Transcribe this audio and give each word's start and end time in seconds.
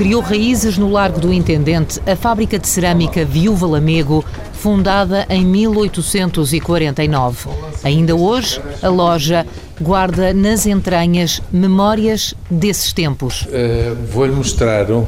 criou 0.00 0.22
raízes 0.22 0.78
no 0.78 0.90
Largo 0.90 1.20
do 1.20 1.30
Intendente 1.30 2.00
a 2.10 2.16
fábrica 2.16 2.58
de 2.58 2.66
cerâmica 2.66 3.22
Viúva 3.22 3.66
Lamego, 3.66 4.24
fundada 4.54 5.26
em 5.28 5.44
1849. 5.44 7.50
Ainda 7.84 8.16
hoje, 8.16 8.62
a 8.80 8.88
loja 8.88 9.46
guarda 9.78 10.32
nas 10.32 10.64
entranhas 10.64 11.42
memórias 11.52 12.34
desses 12.50 12.94
tempos. 12.94 13.42
Uh, 13.42 13.94
Vou-lhe 14.10 14.32
mostrar 14.32 14.90
uh, 14.90 15.06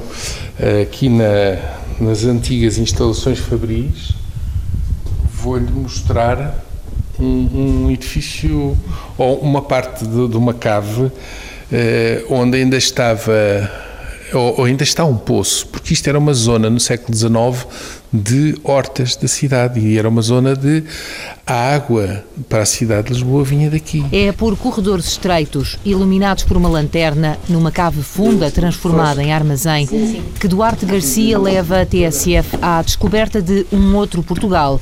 aqui 0.82 1.08
na, 1.08 1.56
nas 1.98 2.24
antigas 2.24 2.76
instalações 2.76 3.38
fabris, 3.38 4.12
vou-lhe 5.42 5.72
mostrar 5.72 6.62
um, 7.18 7.86
um, 7.86 7.90
edifício 7.90 8.76
ou 9.16 9.38
uma 9.38 9.62
parte 9.62 10.06
de, 10.06 10.28
de 10.28 10.36
uma 10.36 10.52
cave 10.52 11.04
uh, 11.04 11.12
onde 12.28 12.58
ainda 12.58 12.76
estava 12.76 13.32
ou, 14.34 14.60
ou, 14.60 14.64
ainda 14.64 14.82
está 14.82 15.04
um 15.04 15.16
poço, 15.16 15.66
porque 15.68 15.92
isto 15.94 16.08
era 16.08 16.18
uma 16.18 16.34
zona 16.34 16.68
no 16.70 16.80
século 16.80 17.16
XIX 17.16 17.66
de 18.12 18.58
hortas 18.62 19.16
da 19.16 19.26
cidade 19.26 19.80
e 19.80 19.98
era 19.98 20.08
uma 20.08 20.20
zona 20.20 20.54
de 20.54 20.84
a 21.46 21.74
água 21.74 22.24
para 22.48 22.62
a 22.62 22.66
cidade 22.66 23.08
de 23.08 23.14
Lisboa 23.14 23.42
vinha 23.42 23.70
daqui. 23.70 24.04
É 24.12 24.32
por 24.32 24.56
corredores 24.56 25.06
estreitos, 25.06 25.78
iluminados 25.84 26.44
por 26.44 26.56
uma 26.56 26.68
lanterna, 26.68 27.38
numa 27.48 27.72
cave 27.72 28.02
funda 28.02 28.50
transformada 28.50 29.22
em 29.22 29.32
armazém, 29.32 29.88
que 30.38 30.48
Duarte 30.48 30.84
Garcia 30.84 31.38
leva 31.38 31.80
a 31.80 31.86
TSF 31.86 32.58
à 32.60 32.82
descoberta 32.82 33.40
de 33.40 33.66
um 33.72 33.94
outro 33.96 34.22
Portugal. 34.22 34.80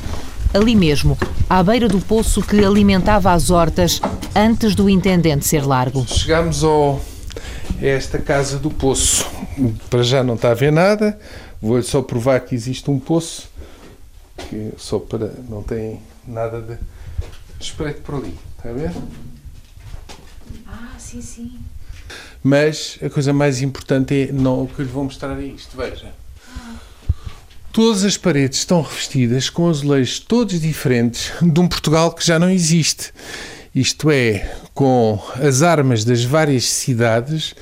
Ali 0.52 0.74
mesmo, 0.74 1.16
à 1.48 1.62
beira 1.62 1.88
do 1.88 2.00
poço 2.00 2.42
que 2.42 2.64
alimentava 2.64 3.32
as 3.32 3.50
hortas 3.50 4.00
antes 4.34 4.74
do 4.74 4.90
intendente 4.90 5.46
ser 5.46 5.64
largo. 5.64 6.04
Chegámos 6.08 6.64
ao, 6.64 7.00
a 7.80 7.86
esta 7.86 8.18
casa 8.18 8.58
do 8.58 8.68
poço. 8.68 9.26
Para 9.88 10.02
já 10.02 10.22
não 10.22 10.34
está 10.34 10.50
a 10.50 10.54
ver 10.54 10.72
nada, 10.72 11.18
Vou-lhe 11.62 11.82
só 11.82 12.00
provar 12.00 12.40
que 12.40 12.54
existe 12.54 12.90
um 12.90 12.98
poço, 12.98 13.50
que 14.48 14.72
só 14.78 14.98
para. 14.98 15.30
não 15.48 15.62
tem 15.62 16.00
nada 16.26 16.62
de. 16.62 16.78
Espreito 17.60 18.00
por 18.00 18.14
ali, 18.14 18.34
está 18.56 18.70
a 18.70 18.72
ver? 18.72 18.90
Ah, 20.66 20.94
sim, 20.98 21.20
sim. 21.20 21.58
Mas 22.42 22.98
a 23.02 23.10
coisa 23.10 23.34
mais 23.34 23.60
importante 23.60 24.14
é 24.14 24.32
não 24.32 24.62
o 24.62 24.68
que 24.68 24.80
lhe 24.80 24.88
vou 24.88 25.04
mostrar 25.04 25.38
é 25.38 25.44
isto, 25.44 25.76
veja. 25.76 26.14
Todas 27.70 28.02
as 28.02 28.16
paredes 28.16 28.60
estão 28.60 28.80
revestidas 28.80 29.50
com 29.50 29.68
azulejos 29.68 30.18
todos 30.18 30.58
diferentes 30.58 31.30
de 31.42 31.60
um 31.60 31.68
Portugal 31.68 32.12
que 32.12 32.26
já 32.26 32.38
não 32.38 32.48
existe. 32.48 33.12
Isto 33.74 34.10
é, 34.10 34.56
com 34.72 35.22
as 35.34 35.60
armas 35.60 36.04
das 36.04 36.24
várias 36.24 36.64
cidades. 36.64 37.54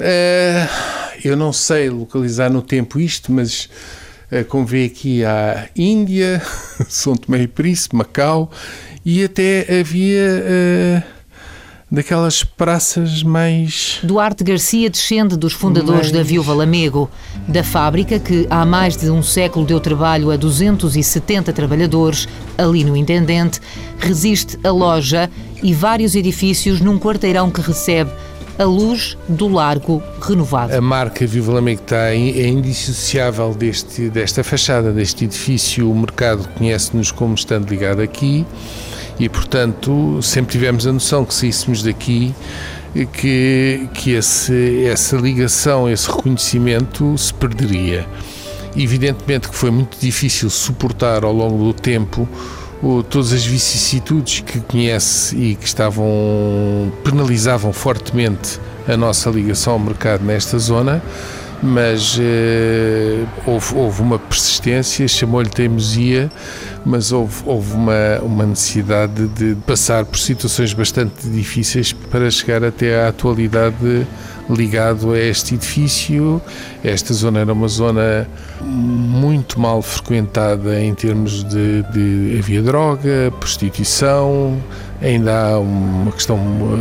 Uh, 0.00 1.20
eu 1.22 1.36
não 1.36 1.52
sei 1.52 1.90
localizar 1.90 2.50
no 2.50 2.62
tempo 2.62 2.98
isto, 2.98 3.30
mas 3.30 3.68
uh, 4.32 4.44
como 4.46 4.64
vê 4.64 4.86
aqui 4.86 5.22
há 5.24 5.68
Índia, 5.76 6.40
São 6.88 7.14
Tomé 7.14 7.42
e 7.42 7.46
Príncipe, 7.46 7.94
Macau 7.94 8.50
e 9.04 9.22
até 9.22 9.80
havia 9.80 11.04
uh, 11.04 11.20
daquelas 11.90 12.42
praças 12.42 13.22
mais. 13.22 13.98
Duarte 14.02 14.42
Garcia 14.42 14.88
descende 14.88 15.36
dos 15.36 15.52
fundadores 15.52 16.10
mais... 16.10 16.12
da 16.12 16.22
Viúva 16.22 16.54
Lamego, 16.54 17.10
da 17.46 17.62
fábrica 17.62 18.18
que 18.18 18.46
há 18.48 18.64
mais 18.64 18.96
de 18.96 19.10
um 19.10 19.22
século 19.22 19.66
deu 19.66 19.80
trabalho 19.80 20.30
a 20.30 20.36
270 20.36 21.52
trabalhadores, 21.52 22.26
ali 22.56 22.84
no 22.84 22.96
Intendente, 22.96 23.60
resiste 23.98 24.58
a 24.64 24.70
loja 24.70 25.30
e 25.62 25.74
vários 25.74 26.14
edifícios 26.14 26.80
num 26.80 26.98
quarteirão 26.98 27.50
que 27.50 27.60
recebe 27.60 28.10
a 28.60 28.64
luz 28.64 29.16
do 29.26 29.48
largo 29.48 30.02
renovado. 30.20 30.74
A 30.74 30.80
marca 30.82 31.26
Viva 31.26 31.50
Lamego 31.50 31.80
é 31.94 32.14
indissociável 32.14 33.54
deste, 33.54 34.10
desta 34.10 34.44
fachada, 34.44 34.92
deste 34.92 35.24
edifício. 35.24 35.90
O 35.90 35.98
mercado 35.98 36.46
conhece-nos 36.58 37.10
como 37.10 37.34
estando 37.34 37.70
ligado 37.70 38.02
aqui 38.02 38.44
e, 39.18 39.30
portanto, 39.30 40.20
sempre 40.20 40.52
tivemos 40.52 40.86
a 40.86 40.92
noção 40.92 41.24
que 41.24 41.32
saíssemos 41.32 41.82
daqui 41.82 42.34
que, 43.12 43.88
que 43.94 44.10
esse, 44.10 44.84
essa 44.84 45.16
ligação, 45.16 45.88
esse 45.88 46.06
reconhecimento 46.10 47.16
se 47.16 47.32
perderia. 47.32 48.06
Evidentemente 48.76 49.48
que 49.48 49.56
foi 49.56 49.70
muito 49.70 49.98
difícil 49.98 50.50
suportar 50.50 51.24
ao 51.24 51.32
longo 51.32 51.64
do 51.64 51.72
tempo 51.72 52.28
o, 52.82 53.02
todas 53.02 53.32
as 53.32 53.44
vicissitudes 53.44 54.40
que 54.40 54.60
conhece 54.60 55.36
e 55.36 55.54
que 55.54 55.66
estavam 55.66 56.92
penalizavam 57.04 57.72
fortemente 57.72 58.58
a 58.88 58.96
nossa 58.96 59.30
ligação 59.30 59.74
ao 59.74 59.78
mercado 59.78 60.24
nesta 60.24 60.58
zona, 60.58 61.02
mas 61.62 62.18
eh, 62.18 63.24
houve, 63.46 63.74
houve, 63.74 64.00
uma 64.00 64.18
persistência, 64.18 65.06
chamou-lhe 65.06 65.50
teimosia, 65.50 66.30
mas 66.84 67.12
houve, 67.12 67.42
houve 67.44 67.74
uma, 67.74 68.18
uma, 68.22 68.46
necessidade 68.46 69.28
de 69.28 69.54
passar 69.66 70.06
por 70.06 70.18
situações 70.18 70.72
bastante 70.72 71.28
difíceis 71.28 71.92
para 71.92 72.30
chegar 72.30 72.64
até 72.64 73.04
à 73.04 73.08
atualidade 73.08 74.06
ligado 74.54 75.12
a 75.12 75.18
este 75.18 75.54
edifício. 75.54 76.40
Esta 76.82 77.12
zona 77.14 77.40
era 77.40 77.52
uma 77.52 77.68
zona 77.68 78.28
muito 78.60 79.58
mal 79.58 79.82
frequentada 79.82 80.80
em 80.80 80.94
termos 80.94 81.44
de, 81.44 81.82
de 81.92 82.38
havia 82.38 82.62
droga, 82.62 83.32
prostituição, 83.38 84.60
ainda 85.00 85.48
há 85.48 85.58
uma 85.58 86.12
questão 86.12 86.38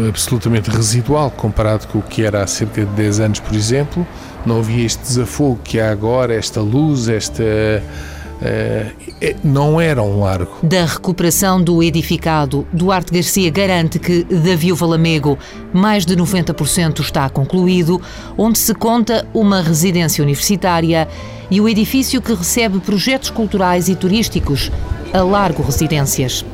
absolutamente 0.08 0.69
residual 0.69 1.31
comparado 1.31 1.88
com 1.88 2.00
o 2.00 2.02
que 2.02 2.24
era 2.24 2.44
há 2.44 2.47
cerca 2.47 2.85
de 2.85 2.91
10 2.94 3.19
anos, 3.19 3.40
por 3.40 3.56
exemplo. 3.56 4.06
Não 4.46 4.59
havia 4.59 4.85
este 4.85 5.02
desafogo 5.02 5.59
que 5.63 5.79
há 5.79 5.91
agora, 5.91 6.34
esta 6.34 6.62
luz, 6.62 7.08
esta 7.08 7.44
não 9.44 9.79
era 9.79 10.01
um 10.01 10.22
largo. 10.22 10.57
Da 10.63 10.85
recuperação 10.85 11.61
do 11.61 11.83
edificado, 11.83 12.67
Duarte 12.72 13.11
Garcia 13.11 13.50
garante 13.50 14.00
que 14.00 14.23
da 14.23 14.55
Viúva 14.55 14.85
Lamego 14.85 15.38
mais 15.73 16.05
de 16.05 16.16
90% 16.16 17.01
está 17.01 17.29
concluído, 17.29 18.01
onde 18.38 18.57
se 18.57 18.73
conta 18.73 19.28
uma 19.33 19.61
residência 19.61 20.23
universitária 20.23 21.07
e 21.51 21.59
o 21.59 21.67
edifício 21.67 22.22
que 22.22 22.33
recebe 22.33 22.79
projetos 22.79 23.29
culturais 23.29 23.89
e 23.89 23.95
turísticos, 23.95 24.72
a 25.11 25.22
Largo 25.22 25.63
Residências. 25.63 26.45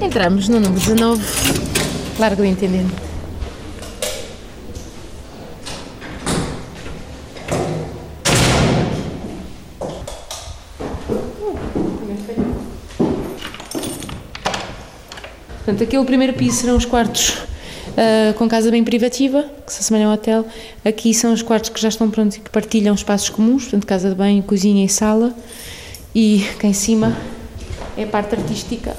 Entramos 0.00 0.48
no 0.48 0.60
número 0.60 0.78
19, 0.78 1.22
Largo 2.18 2.42
do 2.42 2.44
Intendente. 2.44 3.07
Portanto, 15.68 15.86
aquele 15.86 16.04
primeiro 16.06 16.32
piso 16.32 16.62
serão 16.62 16.78
os 16.78 16.86
quartos 16.86 17.28
uh, 17.28 18.32
com 18.38 18.48
casa 18.48 18.70
bem 18.70 18.82
privativa, 18.82 19.44
que 19.66 19.70
se 19.70 19.80
assemelham 19.80 20.08
ao 20.08 20.14
hotel. 20.14 20.46
Aqui 20.82 21.12
são 21.12 21.30
os 21.30 21.42
quartos 21.42 21.68
que 21.68 21.78
já 21.78 21.88
estão 21.88 22.08
prontos 22.08 22.38
e 22.38 22.40
que 22.40 22.48
partilham 22.48 22.94
espaços 22.94 23.28
comuns, 23.28 23.64
portanto, 23.64 23.86
casa 23.86 24.08
de 24.08 24.14
banho, 24.14 24.42
cozinha 24.42 24.82
e 24.82 24.88
sala. 24.88 25.30
E 26.14 26.42
cá 26.58 26.68
em 26.68 26.72
cima 26.72 27.14
é 27.98 28.04
a 28.04 28.06
parte 28.06 28.34
artística, 28.34 28.96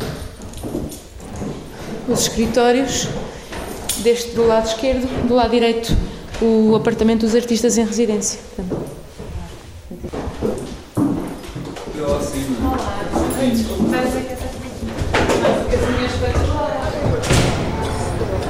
os 2.08 2.20
escritórios. 2.20 3.08
Deste 4.04 4.36
do 4.36 4.46
lado 4.46 4.68
esquerdo, 4.68 5.08
do 5.28 5.34
lado 5.34 5.50
direito, 5.50 5.98
o 6.40 6.76
apartamento 6.76 7.22
dos 7.22 7.34
artistas 7.34 7.80
em 7.80 7.86
residência. 7.86 8.40
Portanto, 8.56 8.80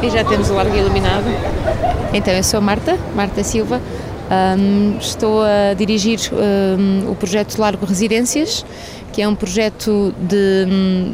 E 0.02 0.10
já 0.10 0.24
temos 0.24 0.50
o 0.50 0.54
largo 0.54 0.76
iluminado. 0.76 1.26
Então, 2.14 2.34
eu 2.34 2.44
sou 2.44 2.62
Marta, 2.62 2.98
Marta 3.16 3.44
Silva. 3.44 3.82
Um, 4.30 4.98
estou 5.00 5.42
a 5.42 5.74
dirigir 5.74 6.20
um, 6.32 7.12
o 7.12 7.16
projeto 7.16 7.58
Largo 7.58 7.86
Residências, 7.86 8.66
que 9.12 9.22
é 9.22 9.28
um 9.28 9.36
projeto 9.36 10.14
de, 10.22 10.66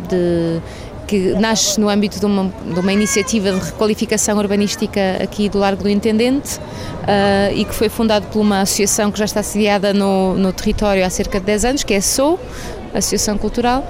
de 0.10 0.62
que 1.08 1.34
nasce 1.40 1.80
no 1.80 1.88
âmbito 1.88 2.20
de 2.20 2.26
uma, 2.26 2.52
de 2.74 2.80
uma, 2.80 2.92
iniciativa 2.92 3.52
de 3.52 3.60
requalificação 3.60 4.38
urbanística 4.38 5.18
aqui 5.22 5.48
do 5.50 5.60
Largo 5.60 5.84
do 5.84 5.90
Intendente 5.90 6.58
uh, 6.58 7.54
e 7.54 7.64
que 7.64 7.74
foi 7.74 7.90
fundado 7.90 8.28
por 8.28 8.40
uma 8.40 8.62
associação 8.62 9.12
que 9.12 9.20
já 9.20 9.26
está 9.26 9.42
sediada 9.42 9.94
no, 9.94 10.36
no 10.36 10.52
território 10.52 11.06
há 11.06 11.10
cerca 11.10 11.40
de 11.40 11.46
10 11.46 11.66
anos, 11.66 11.84
que 11.84 11.94
é 11.94 11.98
a 11.98 12.02
SOU, 12.02 12.40
Associação 12.94 13.38
Cultural, 13.38 13.88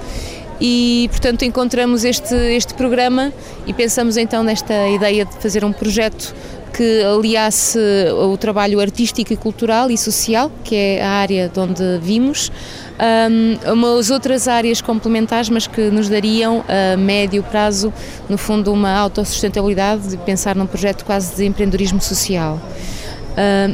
e 0.60 1.08
portanto 1.10 1.44
encontramos 1.44 2.04
este, 2.04 2.34
este 2.34 2.74
programa 2.74 3.32
e 3.66 3.72
pensamos 3.72 4.16
então 4.16 4.42
nesta 4.42 4.88
ideia 4.88 5.24
de 5.24 5.34
fazer 5.36 5.64
um 5.64 5.72
projeto 5.72 6.34
que 6.76 7.02
aliasse 7.04 7.78
o 8.12 8.36
trabalho 8.36 8.80
artístico 8.80 9.32
e 9.32 9.36
cultural 9.36 9.90
e 9.90 9.96
social, 9.96 10.52
que 10.62 10.74
é 10.74 11.02
a 11.02 11.08
área 11.08 11.48
de 11.48 11.58
onde 11.58 11.82
vimos, 12.02 12.52
um, 13.00 13.72
umas 13.72 14.10
outras 14.10 14.46
áreas 14.46 14.82
complementares, 14.82 15.48
mas 15.48 15.66
que 15.66 15.90
nos 15.90 16.10
dariam 16.10 16.62
a 16.68 16.96
médio 16.98 17.42
prazo, 17.42 17.90
no 18.28 18.36
fundo, 18.36 18.70
uma 18.70 18.92
autossustentabilidade 18.92 20.08
de 20.08 20.16
pensar 20.18 20.54
num 20.54 20.66
projeto 20.66 21.04
quase 21.06 21.34
de 21.36 21.46
empreendedorismo 21.46 22.00
social. 22.00 22.60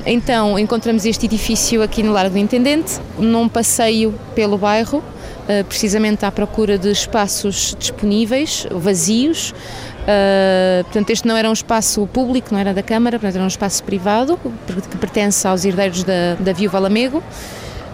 então 0.07 0.57
encontramos 0.57 1.05
este 1.05 1.27
edifício 1.27 1.83
aqui 1.83 2.05
no 2.05 2.13
Largo 2.13 2.35
do 2.35 2.39
Intendente, 2.39 3.01
num 3.19 3.49
passeio 3.49 4.15
pelo 4.35 4.57
bairro, 4.57 5.03
precisamente 5.69 6.25
à 6.25 6.33
procura 6.33 6.77
de 6.79 6.91
espaços 6.91 7.77
disponíveis, 7.79 8.67
vazios, 8.71 9.55
Uh, 10.03 10.83
portanto, 10.83 11.11
este 11.11 11.29
não 11.29 11.37
era 11.37 11.49
um 11.49 11.53
espaço 11.53 12.09
público, 12.09 12.49
não 12.51 12.59
era 12.59 12.75
da 12.75 12.83
Câmara, 12.83 13.21
portanto, 13.21 13.37
era 13.37 13.45
um 13.45 13.49
espaço 13.49 13.85
privado 13.85 14.37
que 14.91 14.97
pertence 14.97 15.47
aos 15.47 15.65
herdeiros 15.65 16.03
da, 16.03 16.35
da 16.41 16.53
Viúva 16.53 16.81
Lamego 16.81 17.23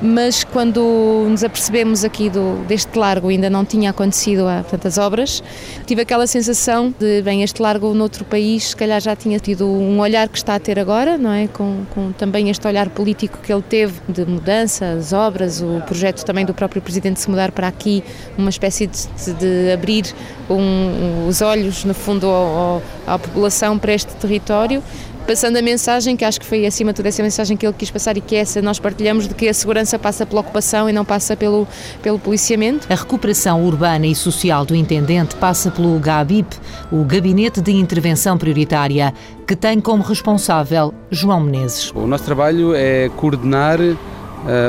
mas 0.00 0.44
quando 0.44 1.26
nos 1.28 1.42
apercebemos 1.42 2.04
aqui 2.04 2.30
do, 2.30 2.64
deste 2.66 2.96
largo 2.96 3.28
ainda 3.28 3.50
não 3.50 3.64
tinha 3.64 3.90
acontecido 3.90 4.46
há 4.46 4.62
tantas 4.62 4.98
obras, 4.98 5.42
tive 5.86 6.02
aquela 6.02 6.26
sensação 6.26 6.94
de, 6.98 7.22
bem, 7.22 7.42
este 7.42 7.60
largo 7.60 7.92
noutro 7.94 8.24
país 8.24 8.68
se 8.68 8.76
calhar 8.76 9.00
já 9.00 9.16
tinha 9.16 9.38
tido 9.38 9.66
um 9.66 9.98
olhar 10.00 10.28
que 10.28 10.38
está 10.38 10.54
a 10.54 10.60
ter 10.60 10.78
agora, 10.78 11.18
não 11.18 11.32
é? 11.32 11.48
Com, 11.48 11.84
com 11.94 12.12
também 12.12 12.48
este 12.48 12.66
olhar 12.66 12.88
político 12.90 13.38
que 13.38 13.52
ele 13.52 13.62
teve 13.62 13.94
de 14.08 14.24
mudança, 14.24 14.86
as 14.86 15.12
obras, 15.12 15.60
o 15.60 15.82
projeto 15.86 16.24
também 16.24 16.44
do 16.44 16.54
próprio 16.54 16.80
Presidente 16.80 17.20
se 17.20 17.28
mudar 17.28 17.52
para 17.52 17.66
aqui, 17.66 18.04
uma 18.36 18.50
espécie 18.50 18.86
de, 18.86 19.34
de 19.34 19.72
abrir 19.72 20.14
um, 20.48 21.26
os 21.28 21.42
olhos, 21.42 21.84
no 21.84 21.94
fundo, 21.94 22.26
ao, 22.26 22.56
ao, 22.56 22.82
à 23.06 23.18
população 23.18 23.78
para 23.78 23.92
este 23.92 24.14
território 24.16 24.82
passando 25.28 25.58
a 25.58 25.62
mensagem, 25.62 26.16
que 26.16 26.24
acho 26.24 26.40
que 26.40 26.46
foi 26.46 26.64
acima 26.64 26.90
de 26.90 26.96
tudo 26.96 27.06
essa 27.06 27.22
mensagem 27.22 27.54
que 27.54 27.66
ele 27.66 27.74
quis 27.76 27.90
passar 27.90 28.16
e 28.16 28.20
que 28.22 28.34
é 28.34 28.38
essa 28.38 28.62
nós 28.62 28.78
partilhamos, 28.78 29.28
de 29.28 29.34
que 29.34 29.46
a 29.46 29.52
segurança 29.52 29.98
passa 29.98 30.24
pela 30.24 30.40
ocupação 30.40 30.88
e 30.88 30.92
não 30.92 31.04
passa 31.04 31.36
pelo, 31.36 31.68
pelo 32.02 32.18
policiamento. 32.18 32.90
A 32.90 32.94
recuperação 32.94 33.62
urbana 33.62 34.06
e 34.06 34.14
social 34.14 34.64
do 34.64 34.74
intendente 34.74 35.36
passa 35.36 35.70
pelo 35.70 35.98
GABIP, 35.98 36.56
o 36.90 37.04
Gabinete 37.04 37.60
de 37.60 37.72
Intervenção 37.72 38.38
Prioritária, 38.38 39.12
que 39.46 39.54
tem 39.54 39.78
como 39.82 40.02
responsável 40.02 40.94
João 41.10 41.40
Menezes. 41.40 41.92
O 41.94 42.06
nosso 42.06 42.24
trabalho 42.24 42.74
é 42.74 43.10
coordenar 43.10 43.78
uh, 43.78 43.94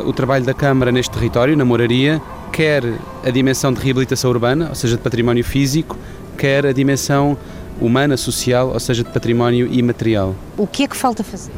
o 0.06 0.12
trabalho 0.12 0.44
da 0.44 0.54
Câmara 0.54 0.92
neste 0.92 1.12
território, 1.12 1.56
na 1.56 1.64
moraria, 1.64 2.22
quer 2.52 2.84
a 3.26 3.30
dimensão 3.30 3.72
de 3.72 3.80
reabilitação 3.80 4.30
urbana, 4.30 4.68
ou 4.68 4.76
seja, 4.76 4.98
de 4.98 5.02
património 5.02 5.46
físico, 5.46 5.98
quer 6.38 6.66
a 6.66 6.74
dimensão 6.74 7.38
humana, 7.80 8.18
social, 8.18 8.70
ou 8.70 8.80
seja, 8.80 9.04
de 9.04 9.10
património 9.10 9.68
imaterial. 9.72 10.36
O 10.58 10.68
que 10.68 10.84
é 10.84 10.88
que 10.88 10.96
falta 10.96 11.24
fazer? 11.24 11.52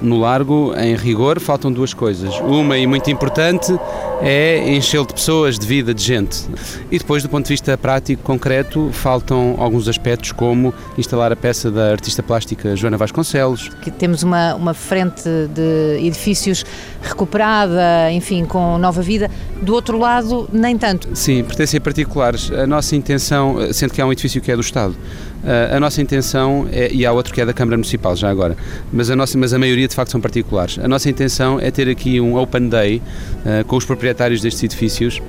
No 0.00 0.20
Largo, 0.20 0.72
em 0.76 0.94
rigor, 0.94 1.40
faltam 1.40 1.72
duas 1.72 1.92
coisas. 1.92 2.38
Uma, 2.40 2.78
e 2.78 2.86
muito 2.86 3.10
importante, 3.10 3.76
é 4.22 4.72
enchê-lo 4.72 5.04
de 5.04 5.12
pessoas, 5.12 5.58
de 5.58 5.66
vida, 5.66 5.92
de 5.92 6.02
gente. 6.02 6.46
E 6.88 6.98
depois, 6.98 7.22
do 7.22 7.28
ponto 7.28 7.46
de 7.46 7.52
vista 7.52 7.76
prático, 7.76 8.22
concreto, 8.22 8.90
faltam 8.92 9.56
alguns 9.58 9.88
aspectos, 9.88 10.30
como 10.30 10.72
instalar 10.96 11.32
a 11.32 11.36
peça 11.36 11.68
da 11.68 11.90
artista 11.90 12.22
plástica 12.22 12.76
Joana 12.76 12.96
Vasconcelos. 12.96 13.70
Que 13.82 13.90
temos 13.90 14.22
uma, 14.22 14.54
uma 14.54 14.72
frente 14.72 15.28
de 15.52 16.06
edifícios 16.06 16.64
recuperada, 17.02 18.12
enfim, 18.12 18.44
com 18.44 18.78
nova 18.78 19.02
vida. 19.02 19.28
Do 19.62 19.74
outro 19.74 19.98
lado, 19.98 20.48
nem 20.52 20.78
tanto. 20.78 21.08
Sim, 21.14 21.42
pertencem 21.42 21.78
a 21.78 21.80
particulares. 21.80 22.50
A 22.52 22.66
nossa 22.66 22.94
intenção, 22.94 23.56
sendo 23.72 23.92
que 23.92 24.00
há 24.00 24.06
um 24.06 24.12
edifício 24.12 24.40
que 24.40 24.52
é 24.52 24.54
do 24.54 24.60
Estado, 24.62 24.96
Uh, 25.38 25.76
a 25.76 25.78
nossa 25.78 26.02
intenção, 26.02 26.66
é, 26.72 26.90
e 26.92 27.06
há 27.06 27.12
outro 27.12 27.32
que 27.32 27.40
é 27.40 27.46
da 27.46 27.52
Câmara 27.52 27.76
Municipal 27.76 28.16
já 28.16 28.28
agora, 28.28 28.56
mas 28.92 29.08
a, 29.08 29.14
nossa, 29.14 29.38
mas 29.38 29.54
a 29.54 29.58
maioria 29.58 29.86
de 29.86 29.94
facto 29.94 30.10
são 30.10 30.20
particulares. 30.20 30.80
A 30.80 30.88
nossa 30.88 31.08
intenção 31.08 31.60
é 31.60 31.70
ter 31.70 31.88
aqui 31.88 32.20
um 32.20 32.36
Open 32.36 32.68
Day 32.68 32.96
uh, 32.96 33.64
com 33.66 33.76
os 33.76 33.84
proprietários 33.84 34.40
destes 34.40 34.64
edifícios, 34.64 35.22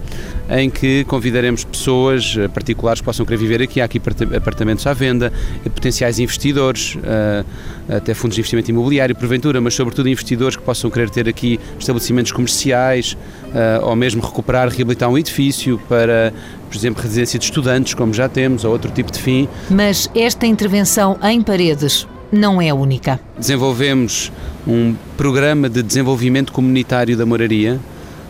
em 0.50 0.68
que 0.68 1.04
convidaremos 1.04 1.64
pessoas 1.64 2.36
uh, 2.36 2.50
particulares 2.50 3.02
que 3.02 3.06
possam 3.06 3.24
querer 3.24 3.38
viver 3.38 3.62
aqui. 3.62 3.82
Há 3.82 3.86
aqui 3.86 4.02
apartamentos 4.36 4.88
à 4.88 4.94
venda, 4.94 5.32
potenciais 5.64 6.18
investidores, 6.18 6.98
até 7.88 8.14
fundos 8.14 8.36
de 8.36 8.42
investimento 8.42 8.72
imobiliário, 8.72 9.16
porventura, 9.16 9.62
mas 9.62 9.76
sobretudo 9.76 10.10
investidores 10.10 10.56
que 10.56 10.64
possam 10.64 10.90
querer 10.90 11.10
ter 11.10 11.30
aqui 11.30 11.60
estabelecimentos 11.78 12.32
comerciais 12.32 13.16
ou 13.84 13.96
mesmo 13.96 14.19
recuperar, 14.22 14.70
reabilitar 14.70 15.10
um 15.10 15.18
edifício 15.18 15.80
para 15.88 16.34
por 16.70 16.78
exemplo, 16.78 17.02
residência 17.02 17.40
de 17.40 17.46
estudantes, 17.46 17.94
como 17.94 18.14
já 18.14 18.30
temos, 18.30 18.64
ou 18.64 18.72
outro 18.72 18.92
tipo 18.92 19.12
de 19.12 19.20
fim. 19.20 19.50
Mas 19.70 20.10
esta 20.16 20.46
intervenção 20.46 21.18
em 21.24 21.42
paredes 21.42 22.08
não 22.32 22.62
é 22.62 22.72
única. 22.72 23.20
Desenvolvemos 23.38 24.32
um 24.68 24.96
programa 25.18 25.68
de 25.68 25.82
desenvolvimento 25.82 26.54
comunitário 26.54 27.18
da 27.18 27.26
moraria, 27.26 27.80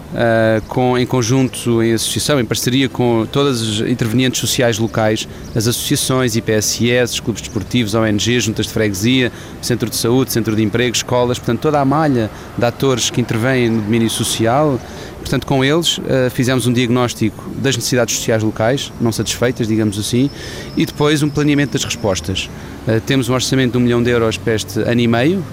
Uh, 0.09 0.59
com, 0.67 0.97
em 0.97 1.05
conjunto, 1.05 1.83
em 1.83 1.93
associação, 1.93 2.39
em 2.39 2.45
parceria 2.45 2.89
com 2.89 3.27
todas 3.31 3.61
as 3.61 3.87
intervenientes 3.87 4.39
sociais 4.39 4.79
locais, 4.79 5.27
as 5.55 5.67
associações, 5.67 6.35
IPSS, 6.35 7.21
clubes 7.21 7.43
desportivos, 7.43 7.93
ONGs, 7.93 8.43
juntas 8.43 8.65
de 8.65 8.73
freguesia, 8.73 9.31
centro 9.61 9.87
de 9.87 9.95
saúde, 9.95 10.31
centro 10.31 10.55
de 10.55 10.63
emprego, 10.63 10.95
escolas, 10.95 11.37
portanto, 11.37 11.59
toda 11.59 11.79
a 11.79 11.85
malha 11.85 12.31
de 12.57 12.65
atores 12.65 13.11
que 13.11 13.21
intervêm 13.21 13.69
no 13.69 13.83
domínio 13.83 14.09
social 14.09 14.79
Portanto, 15.19 15.45
com 15.45 15.63
eles 15.63 15.97
uh, 15.99 16.29
fizemos 16.31 16.65
um 16.65 16.73
diagnóstico 16.73 17.49
das 17.55 17.75
necessidades 17.75 18.15
sociais 18.15 18.41
locais, 18.41 18.91
não 18.99 19.11
satisfeitas, 19.11 19.67
digamos 19.67 19.99
assim, 19.99 20.29
e 20.75 20.85
depois 20.85 21.21
um 21.21 21.29
planeamento 21.29 21.73
das 21.73 21.83
respostas. 21.83 22.49
Uh, 22.87 22.99
temos 23.01 23.29
um 23.29 23.33
orçamento 23.33 23.73
de 23.73 23.77
um 23.77 23.81
milhão 23.81 24.01
de 24.01 24.09
euros 24.09 24.37
para 24.37 24.55
este 24.55 24.79
ano 24.79 24.99
e 24.99 25.07
meio, 25.07 25.43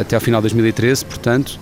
até 0.00 0.14
ao 0.14 0.20
final 0.20 0.40
de 0.40 0.44
2013, 0.48 1.04
portanto, 1.04 1.60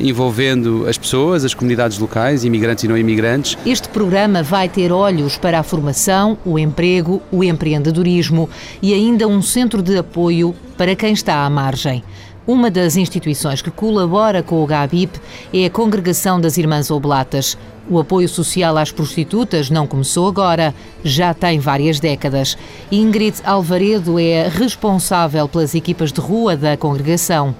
envolvendo 0.00 0.86
as 0.88 0.98
pessoas, 0.98 1.44
as 1.44 1.54
comunidades 1.54 1.98
locais, 1.98 2.44
imigrantes 2.44 2.84
e 2.84 2.88
não 2.88 2.96
imigrantes. 2.96 3.56
Este 3.66 3.88
programa 3.88 4.42
vai 4.42 4.68
ter 4.68 4.92
olhos 4.92 5.36
para 5.36 5.58
a 5.58 5.62
formação, 5.62 6.38
o 6.44 6.58
emprego, 6.58 7.22
o 7.30 7.42
empreendedorismo 7.42 8.48
e 8.80 8.94
ainda 8.94 9.26
um 9.26 9.42
centro 9.42 9.82
de 9.82 9.96
apoio 9.96 10.54
para 10.76 10.94
quem 10.94 11.12
está 11.12 11.44
à 11.44 11.50
margem. 11.50 12.02
Uma 12.46 12.70
das 12.70 12.96
instituições 12.96 13.62
que 13.62 13.70
colabora 13.70 14.42
com 14.42 14.62
o 14.62 14.66
GABIP 14.66 15.20
é 15.52 15.66
a 15.66 15.70
Congregação 15.70 16.40
das 16.40 16.56
Irmãs 16.58 16.90
Oblatas. 16.90 17.56
O 17.88 17.98
apoio 17.98 18.28
social 18.28 18.76
às 18.76 18.90
prostitutas 18.90 19.68
não 19.68 19.86
começou 19.86 20.26
agora, 20.26 20.74
já 21.04 21.34
tem 21.34 21.58
várias 21.58 22.00
décadas. 22.00 22.56
Ingrid 22.90 23.36
Alvaredo 23.44 24.18
é 24.18 24.48
responsável 24.48 25.46
pelas 25.48 25.74
equipas 25.74 26.12
de 26.12 26.20
rua 26.20 26.56
da 26.56 26.76
congregação. 26.76 27.54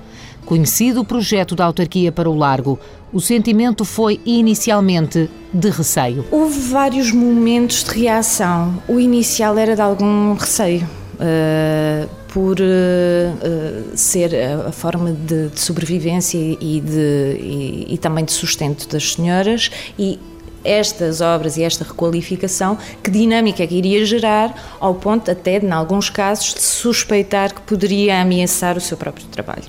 Conhecido 0.51 1.03
o 1.03 1.05
projeto 1.05 1.55
da 1.55 1.65
autarquia 1.65 2.11
para 2.11 2.29
o 2.29 2.35
Largo, 2.35 2.77
o 3.13 3.21
sentimento 3.21 3.85
foi 3.85 4.21
inicialmente 4.27 5.31
de 5.55 5.71
receio. 5.71 6.25
Houve 6.29 6.59
vários 6.59 7.13
momentos 7.13 7.85
de 7.85 8.01
reação. 8.01 8.83
O 8.89 8.99
inicial 8.99 9.57
era 9.57 9.77
de 9.77 9.81
algum 9.81 10.35
receio. 10.35 10.89
Uh, 11.15 12.09
por 12.33 12.57
uh, 12.59 13.97
ser 13.97 14.33
a, 14.35 14.73
forma 14.73 15.13
de, 15.13 15.51
de 15.51 15.61
sobrevivência 15.61 16.39
e, 16.39 16.81
de, 16.81 17.37
e, 17.41 17.87
e, 17.91 17.99
também 17.99 18.25
de 18.25 18.33
sustento 18.33 18.89
das 18.89 19.13
senhoras 19.13 19.71
e 19.99 20.19
estas 20.65 21.21
obras 21.21 21.57
e 21.57 21.63
esta 21.63 21.85
requalificação, 21.85 22.77
que 23.03 23.11
dinâmica 23.11 23.63
é 23.63 23.67
que 23.67 23.75
iria 23.75 24.05
gerar, 24.05 24.77
ao 24.79 24.95
ponto 24.95 25.31
até, 25.31 25.59
em 25.59 25.71
alguns 25.71 26.11
casos, 26.11 26.55
de 26.55 26.63
suspeitar 26.63 27.55
que 27.55 27.61
poderia 27.63 28.21
ameaçar 28.21 28.77
o 28.77 28.81
seu 28.81 28.97
próprio 28.97 29.27
trabalho. 29.27 29.65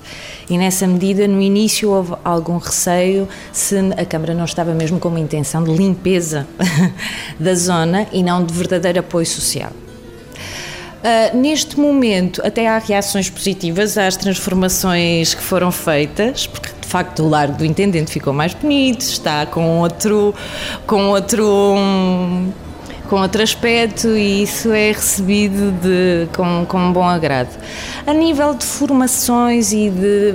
E 0.48 0.58
nessa 0.58 0.86
medida, 0.86 1.26
no 1.26 1.40
início, 1.40 1.90
houve 1.90 2.14
algum 2.24 2.58
receio 2.58 3.28
se 3.52 3.76
a 3.96 4.04
Câmara 4.04 4.34
não 4.34 4.44
estava 4.44 4.74
mesmo 4.74 4.98
com 4.98 5.08
uma 5.08 5.20
intenção 5.20 5.62
de 5.64 5.72
limpeza 5.72 6.46
da 7.38 7.54
zona 7.54 8.06
e 8.12 8.22
não 8.22 8.44
de 8.44 8.52
verdadeiro 8.52 9.00
apoio 9.00 9.26
social. 9.26 9.72
Uh, 11.02 11.36
neste 11.36 11.80
momento, 11.80 12.40
até 12.44 12.68
há 12.68 12.78
reações 12.78 13.28
positivas 13.28 13.98
às 13.98 14.16
transformações 14.16 15.34
que 15.34 15.42
foram 15.42 15.72
feitas, 15.72 16.46
porque 16.46 16.68
de 16.80 16.86
facto 16.86 17.24
o 17.24 17.28
Largo 17.28 17.58
do 17.58 17.64
Intendente 17.64 18.12
ficou 18.12 18.32
mais 18.32 18.54
bonito, 18.54 19.00
está 19.00 19.44
com 19.44 19.80
outro, 19.80 20.32
com 20.86 21.08
outro 21.08 21.44
um, 21.44 22.52
com 23.12 23.20
outro 23.20 23.42
aspecto 23.42 24.16
e 24.16 24.44
isso 24.44 24.72
é 24.72 24.92
recebido 24.92 25.72
de, 25.82 26.28
com, 26.34 26.64
com 26.66 26.78
um 26.78 26.92
bom 26.92 27.04
agrado. 27.04 27.50
A 28.06 28.12
nível 28.14 28.54
de 28.54 28.64
formações 28.64 29.72
e 29.72 29.90
de 29.90 30.34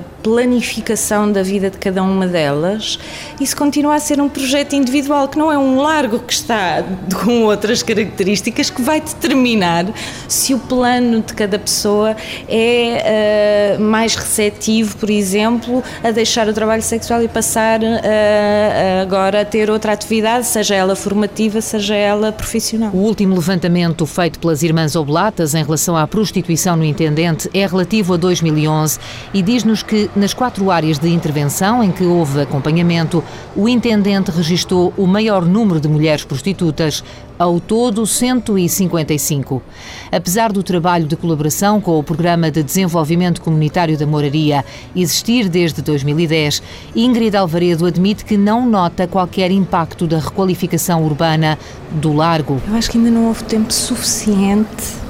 planificação 0.26 1.30
da 1.30 1.40
vida 1.40 1.70
de 1.70 1.78
cada 1.78 2.02
uma 2.02 2.26
delas, 2.26 2.98
isso 3.40 3.56
continua 3.56 3.94
a 3.94 4.00
ser 4.00 4.20
um 4.20 4.28
projeto 4.28 4.74
individual, 4.74 5.28
que 5.28 5.38
não 5.38 5.52
é 5.52 5.56
um 5.56 5.76
largo 5.76 6.18
que 6.18 6.32
está 6.32 6.82
com 7.22 7.44
outras 7.44 7.80
características 7.80 8.68
que 8.68 8.82
vai 8.82 9.00
determinar 9.00 9.86
se 10.26 10.52
o 10.52 10.58
plano 10.58 11.20
de 11.20 11.32
cada 11.32 11.60
pessoa 11.60 12.16
é 12.48 13.76
uh, 13.78 13.80
mais 13.80 14.16
receptivo, 14.16 14.96
por 14.96 15.08
exemplo, 15.10 15.80
a 16.02 16.10
deixar 16.10 16.48
o 16.48 16.52
trabalho 16.52 16.82
sexual 16.82 17.22
e 17.22 17.28
passar 17.28 17.80
uh, 17.80 19.02
agora 19.02 19.42
a 19.42 19.44
ter 19.44 19.70
outra 19.70 19.92
atividade, 19.92 20.44
seja 20.44 20.74
ela 20.74 20.96
formativa, 20.96 21.60
seja 21.60 21.94
ela 21.94 22.32
profissional. 22.32 22.90
O 22.92 22.98
último 22.98 23.36
levantamento 23.36 24.04
feito 24.06 24.40
pelas 24.40 24.64
Irmãs 24.64 24.96
Oblatas 24.96 25.54
em 25.54 25.62
relação 25.62 25.96
à 25.96 26.04
prostituição 26.04 26.74
no 26.74 26.84
Intendente 26.84 27.48
é 27.54 27.64
relativo 27.64 28.14
a 28.14 28.16
2011 28.16 28.98
e 29.32 29.40
diz-nos 29.40 29.84
que 29.84 30.10
nas 30.16 30.32
quatro 30.32 30.70
áreas 30.70 30.98
de 30.98 31.08
intervenção 31.08 31.84
em 31.84 31.92
que 31.92 32.04
houve 32.04 32.40
acompanhamento, 32.40 33.22
o 33.54 33.68
intendente 33.68 34.30
registou 34.30 34.92
o 34.96 35.06
maior 35.06 35.44
número 35.44 35.78
de 35.78 35.88
mulheres 35.88 36.24
prostitutas, 36.24 37.04
ao 37.38 37.60
todo 37.60 38.06
155. 38.06 39.62
Apesar 40.10 40.52
do 40.52 40.62
trabalho 40.62 41.06
de 41.06 41.16
colaboração 41.16 41.80
com 41.80 41.98
o 41.98 42.02
Programa 42.02 42.50
de 42.50 42.62
Desenvolvimento 42.62 43.42
Comunitário 43.42 43.98
da 43.98 44.06
Moraria 44.06 44.64
existir 44.94 45.48
desde 45.48 45.82
2010, 45.82 46.62
Ingrid 46.94 47.36
Alvaredo 47.36 47.84
admite 47.84 48.24
que 48.24 48.38
não 48.38 48.66
nota 48.66 49.06
qualquer 49.06 49.50
impacto 49.50 50.06
da 50.06 50.18
requalificação 50.18 51.04
urbana 51.04 51.58
do 51.90 52.12
Largo. 52.14 52.60
Eu 52.66 52.74
acho 52.74 52.90
que 52.90 52.96
ainda 52.96 53.10
não 53.10 53.26
houve 53.26 53.44
tempo 53.44 53.72
suficiente 53.72 55.05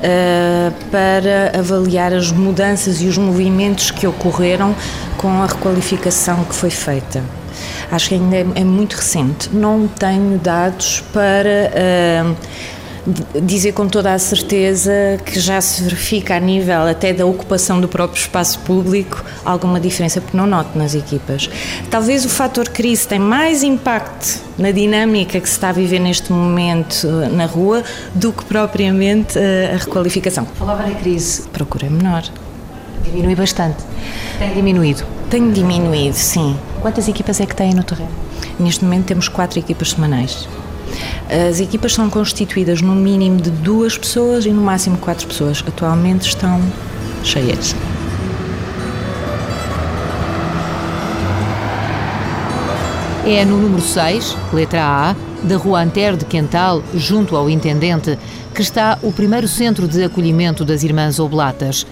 uh, 0.00 0.90
para 0.90 1.58
avaliar 1.58 2.12
as 2.12 2.32
mudanças 2.32 3.00
e 3.00 3.06
os 3.06 3.18
movimentos 3.18 3.90
que 3.90 4.06
ocorreram 4.06 4.74
com 5.16 5.42
a 5.42 5.46
requalificação 5.46 6.44
que 6.44 6.54
foi 6.54 6.70
feita. 6.70 7.22
Acho 7.90 8.08
que 8.08 8.14
ainda 8.14 8.36
é, 8.36 8.46
é 8.56 8.64
muito 8.64 8.94
recente. 8.94 9.50
Não 9.52 9.86
tenho 9.86 10.38
dados 10.38 11.02
para. 11.12 12.32
Uh, 12.34 12.36
dizer 13.42 13.72
com 13.72 13.88
toda 13.88 14.12
a 14.12 14.18
certeza 14.18 14.92
que 15.24 15.40
já 15.40 15.60
se 15.60 15.82
verifica 15.82 16.36
a 16.36 16.40
nível 16.40 16.82
até 16.82 17.12
da 17.12 17.24
ocupação 17.24 17.80
do 17.80 17.88
próprio 17.88 18.20
espaço 18.20 18.58
público 18.60 19.24
alguma 19.44 19.80
diferença, 19.80 20.20
porque 20.20 20.36
não 20.36 20.46
noto 20.46 20.76
nas 20.78 20.94
equipas. 20.94 21.48
Talvez 21.90 22.24
o 22.24 22.28
fator 22.28 22.68
crise 22.68 23.06
tem 23.06 23.18
mais 23.18 23.62
impacto 23.62 24.40
na 24.58 24.70
dinâmica 24.70 25.40
que 25.40 25.48
se 25.48 25.54
está 25.54 25.70
a 25.70 25.72
viver 25.72 25.98
neste 25.98 26.32
momento 26.32 27.06
eh, 27.06 27.28
na 27.28 27.46
rua 27.46 27.82
do 28.14 28.32
que 28.32 28.44
propriamente 28.44 29.38
eh, 29.38 29.72
a 29.74 29.78
requalificação. 29.78 30.46
Falava 30.58 30.86
na 30.86 30.94
crise, 30.94 31.42
procura 31.48 31.88
menor. 31.88 32.24
Diminui 33.04 33.34
bastante. 33.34 33.78
Tem 34.38 34.52
diminuído? 34.52 35.04
Tem 35.30 35.50
diminuído, 35.50 36.16
sim. 36.16 36.56
Quantas 36.82 37.08
equipas 37.08 37.40
é 37.40 37.46
que 37.46 37.56
têm 37.56 37.72
no 37.72 37.82
terreno? 37.82 38.10
Neste 38.58 38.84
momento 38.84 39.06
temos 39.06 39.28
quatro 39.28 39.58
equipas 39.58 39.90
semanais. 39.90 40.46
As 41.30 41.60
equipas 41.60 41.92
são 41.92 42.10
constituídas 42.10 42.82
no 42.82 42.92
mínimo 42.92 43.40
de 43.40 43.50
duas 43.50 43.96
pessoas 43.96 44.46
e 44.46 44.50
no 44.50 44.60
máximo 44.60 44.98
quatro 44.98 45.28
pessoas. 45.28 45.62
Atualmente 45.64 46.26
estão 46.26 46.60
cheias. 47.22 47.76
É 53.24 53.44
no 53.44 53.58
número 53.58 53.80
6, 53.80 54.36
letra 54.52 54.82
A, 54.82 55.16
da 55.46 55.56
Rua 55.56 55.84
Anter 55.84 56.16
de 56.16 56.24
Quental, 56.24 56.82
junto 56.94 57.36
ao 57.36 57.48
Intendente, 57.48 58.18
que 58.52 58.60
está 58.60 58.98
o 59.00 59.12
primeiro 59.12 59.46
centro 59.46 59.86
de 59.86 60.02
acolhimento 60.02 60.64
das 60.64 60.82
Irmãs 60.82 61.20
Oblatas. 61.20 61.86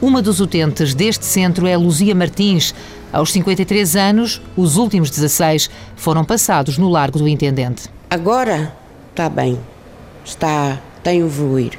Uma 0.00 0.22
dos 0.22 0.38
utentes 0.38 0.94
deste 0.94 1.24
centro 1.24 1.66
é 1.66 1.76
Luzia 1.76 2.14
Martins. 2.14 2.72
Aos 3.12 3.32
53 3.32 3.96
anos, 3.96 4.40
os 4.56 4.76
últimos 4.76 5.10
16 5.10 5.68
foram 5.96 6.24
passados 6.24 6.78
no 6.78 6.88
Largo 6.88 7.18
do 7.18 7.26
Intendente. 7.26 7.95
Agora 8.08 8.72
está 9.10 9.28
bem, 9.28 9.58
está, 10.24 10.80
tem 11.02 11.22
evoluir, 11.22 11.76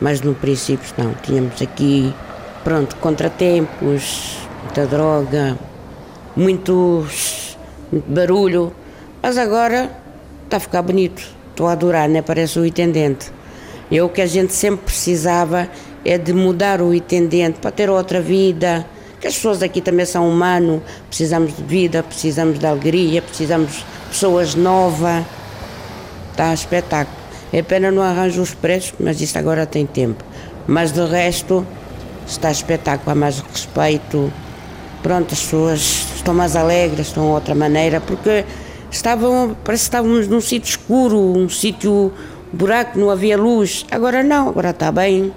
mas 0.00 0.22
no 0.22 0.34
princípio 0.34 0.94
não. 0.96 1.12
Tínhamos 1.12 1.60
aqui, 1.60 2.14
pronto, 2.64 2.96
contratempos, 2.96 4.38
muita 4.62 4.86
droga, 4.86 5.58
muitos, 6.34 7.58
muito 7.92 8.10
barulho, 8.10 8.72
mas 9.20 9.36
agora 9.36 9.94
está 10.44 10.56
a 10.56 10.60
ficar 10.60 10.80
bonito. 10.80 11.22
Estou 11.50 11.68
a 11.68 11.72
adorar, 11.72 12.08
né? 12.08 12.22
Parece 12.22 12.58
o 12.58 12.64
intendente. 12.64 13.30
E 13.90 14.00
o 14.00 14.08
que 14.08 14.22
a 14.22 14.26
gente 14.26 14.54
sempre 14.54 14.86
precisava 14.86 15.68
é 16.02 16.16
de 16.16 16.32
mudar 16.32 16.80
o 16.80 16.94
intendente 16.94 17.60
para 17.60 17.70
ter 17.70 17.90
outra 17.90 18.22
vida. 18.22 18.86
Que 19.20 19.26
as 19.26 19.34
pessoas 19.34 19.62
aqui 19.62 19.82
também 19.82 20.06
são 20.06 20.26
humanos, 20.26 20.80
precisamos 21.08 21.54
de 21.54 21.62
vida, 21.62 22.02
precisamos 22.02 22.58
de 22.58 22.66
alegria, 22.66 23.20
precisamos 23.20 23.72
de 23.72 23.84
pessoas 24.08 24.54
novas. 24.54 25.22
Está 26.42 26.54
espetáculo. 26.54 27.16
É 27.52 27.62
pena 27.62 27.92
não 27.92 28.02
arranjo 28.02 28.42
os 28.42 28.52
preços, 28.52 28.92
mas 28.98 29.20
isso 29.20 29.38
agora 29.38 29.64
tem 29.64 29.86
tempo. 29.86 30.24
Mas 30.66 30.90
de 30.90 31.00
resto, 31.06 31.64
está 32.26 32.50
espetáculo, 32.50 33.12
há 33.12 33.14
mais 33.14 33.38
respeito. 33.38 34.32
Pronto, 35.04 35.32
as 35.32 35.40
pessoas 35.40 35.80
estão 36.16 36.34
mais 36.34 36.56
alegres, 36.56 37.06
estão 37.06 37.26
de 37.26 37.30
outra 37.30 37.54
maneira, 37.54 38.00
porque 38.00 38.44
estavam, 38.90 39.56
parece 39.62 39.84
que 39.84 39.86
estávamos 39.86 40.26
num 40.26 40.40
sítio 40.40 40.70
escuro, 40.70 41.16
um 41.16 41.48
sítio 41.48 42.12
buraco, 42.52 42.98
não 42.98 43.08
havia 43.08 43.36
luz. 43.36 43.86
Agora 43.88 44.24
não, 44.24 44.48
agora 44.48 44.70
está 44.70 44.90
bem. 44.90 45.32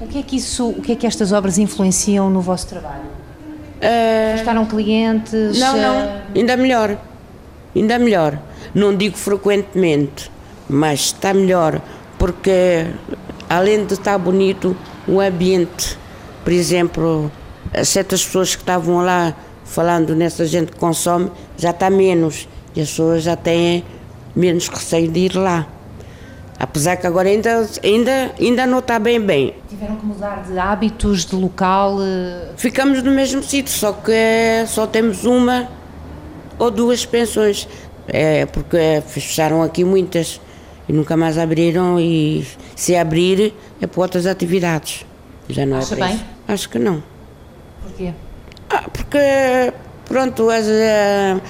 O 0.00 0.08
que 0.08 0.18
é 0.18 0.22
que 0.22 0.34
isso, 0.34 0.68
o 0.68 0.82
que 0.82 0.90
é 0.90 0.96
que 0.96 1.06
estas 1.06 1.30
obras 1.30 1.58
influenciam 1.58 2.28
no 2.28 2.40
vosso 2.40 2.66
trabalho? 2.66 3.04
Uh, 3.76 4.32
Gostaram 4.32 4.66
clientes? 4.66 5.56
Não, 5.60 5.76
não, 5.76 6.22
ainda 6.34 6.56
melhor, 6.56 6.98
ainda 7.72 8.00
melhor. 8.00 8.36
Não 8.74 8.94
digo 8.94 9.16
frequentemente, 9.16 10.30
mas 10.68 11.00
está 11.00 11.32
melhor, 11.32 11.80
porque 12.18 12.86
além 13.48 13.84
de 13.84 13.94
estar 13.94 14.18
bonito, 14.18 14.76
o 15.06 15.20
ambiente, 15.20 15.98
por 16.44 16.52
exemplo, 16.52 17.30
certas 17.84 18.24
pessoas 18.24 18.54
que 18.54 18.62
estavam 18.62 19.04
lá 19.04 19.34
falando 19.64 20.14
nessa 20.14 20.46
gente 20.46 20.72
que 20.72 20.78
consome, 20.78 21.30
já 21.56 21.70
está 21.70 21.90
menos 21.90 22.48
e 22.74 22.80
as 22.80 22.88
pessoas 22.88 23.22
já 23.22 23.36
têm 23.36 23.84
menos 24.34 24.68
receio 24.68 25.10
de 25.10 25.20
ir 25.20 25.34
lá. 25.34 25.66
Apesar 26.58 26.96
que 26.96 27.06
agora 27.06 27.28
ainda, 27.28 27.68
ainda, 27.84 28.32
ainda 28.40 28.66
não 28.66 28.78
está 28.78 28.98
bem 28.98 29.20
bem. 29.20 29.54
Tiveram 29.68 29.96
que 29.96 30.06
mudar 30.06 30.42
de 30.42 30.58
hábitos, 30.58 31.26
de 31.26 31.36
local? 31.36 31.98
Eh? 32.00 32.52
Ficamos 32.56 33.02
no 33.02 33.10
mesmo 33.10 33.42
sítio, 33.42 33.72
só 33.72 33.92
que 33.92 34.64
só 34.66 34.86
temos 34.86 35.24
uma 35.24 35.68
ou 36.58 36.70
duas 36.70 37.04
pensões. 37.04 37.68
É 38.08 38.46
porque 38.46 39.02
fecharam 39.06 39.62
aqui 39.62 39.84
muitas 39.84 40.40
e 40.88 40.92
nunca 40.92 41.16
mais 41.16 41.36
abriram 41.36 41.98
e 41.98 42.46
se 42.74 42.96
abrir 42.96 43.54
é 43.80 43.86
para 43.86 44.00
outras 44.00 44.26
atividades. 44.26 45.04
Já 45.48 45.66
não 45.66 45.76
é 45.76 45.80
Acha 45.80 45.96
bem? 45.96 46.14
Isso. 46.14 46.24
Acho 46.48 46.68
que 46.68 46.78
não. 46.78 47.02
Porquê? 47.82 48.12
Ah, 48.70 48.84
porque 48.92 49.18
pronto, 50.06 50.50
as, 50.50 50.66
uh, 50.66 51.40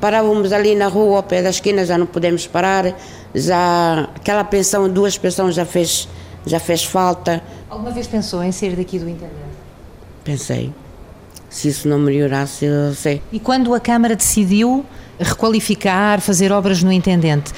parávamos 0.00 0.52
ali 0.52 0.74
na 0.74 0.88
rua 0.88 1.18
ao 1.18 1.22
pé 1.22 1.42
da 1.42 1.50
esquina, 1.50 1.84
já 1.84 1.96
não 1.96 2.06
podemos 2.06 2.46
parar, 2.46 2.96
já 3.34 4.08
aquela 4.14 4.44
pensão, 4.44 4.88
duas 4.88 5.16
pensões 5.18 5.54
já 5.54 5.64
fez, 5.64 6.08
já 6.46 6.58
fez 6.58 6.84
falta. 6.84 7.42
Alguma 7.68 7.90
vez 7.90 8.06
pensou 8.06 8.42
em 8.42 8.52
sair 8.52 8.74
daqui 8.76 8.98
do 8.98 9.08
intendente? 9.08 9.34
Pensei. 10.24 10.72
Se 11.48 11.68
isso 11.68 11.88
não 11.88 11.98
melhorasse, 11.98 12.64
eu 12.64 12.94
sei. 12.94 13.20
E 13.32 13.40
quando 13.40 13.74
a 13.74 13.80
Câmara 13.80 14.14
decidiu 14.14 14.84
requalificar, 15.20 16.20
fazer 16.20 16.50
obras 16.50 16.82
no 16.82 16.90
intendente. 16.90 17.52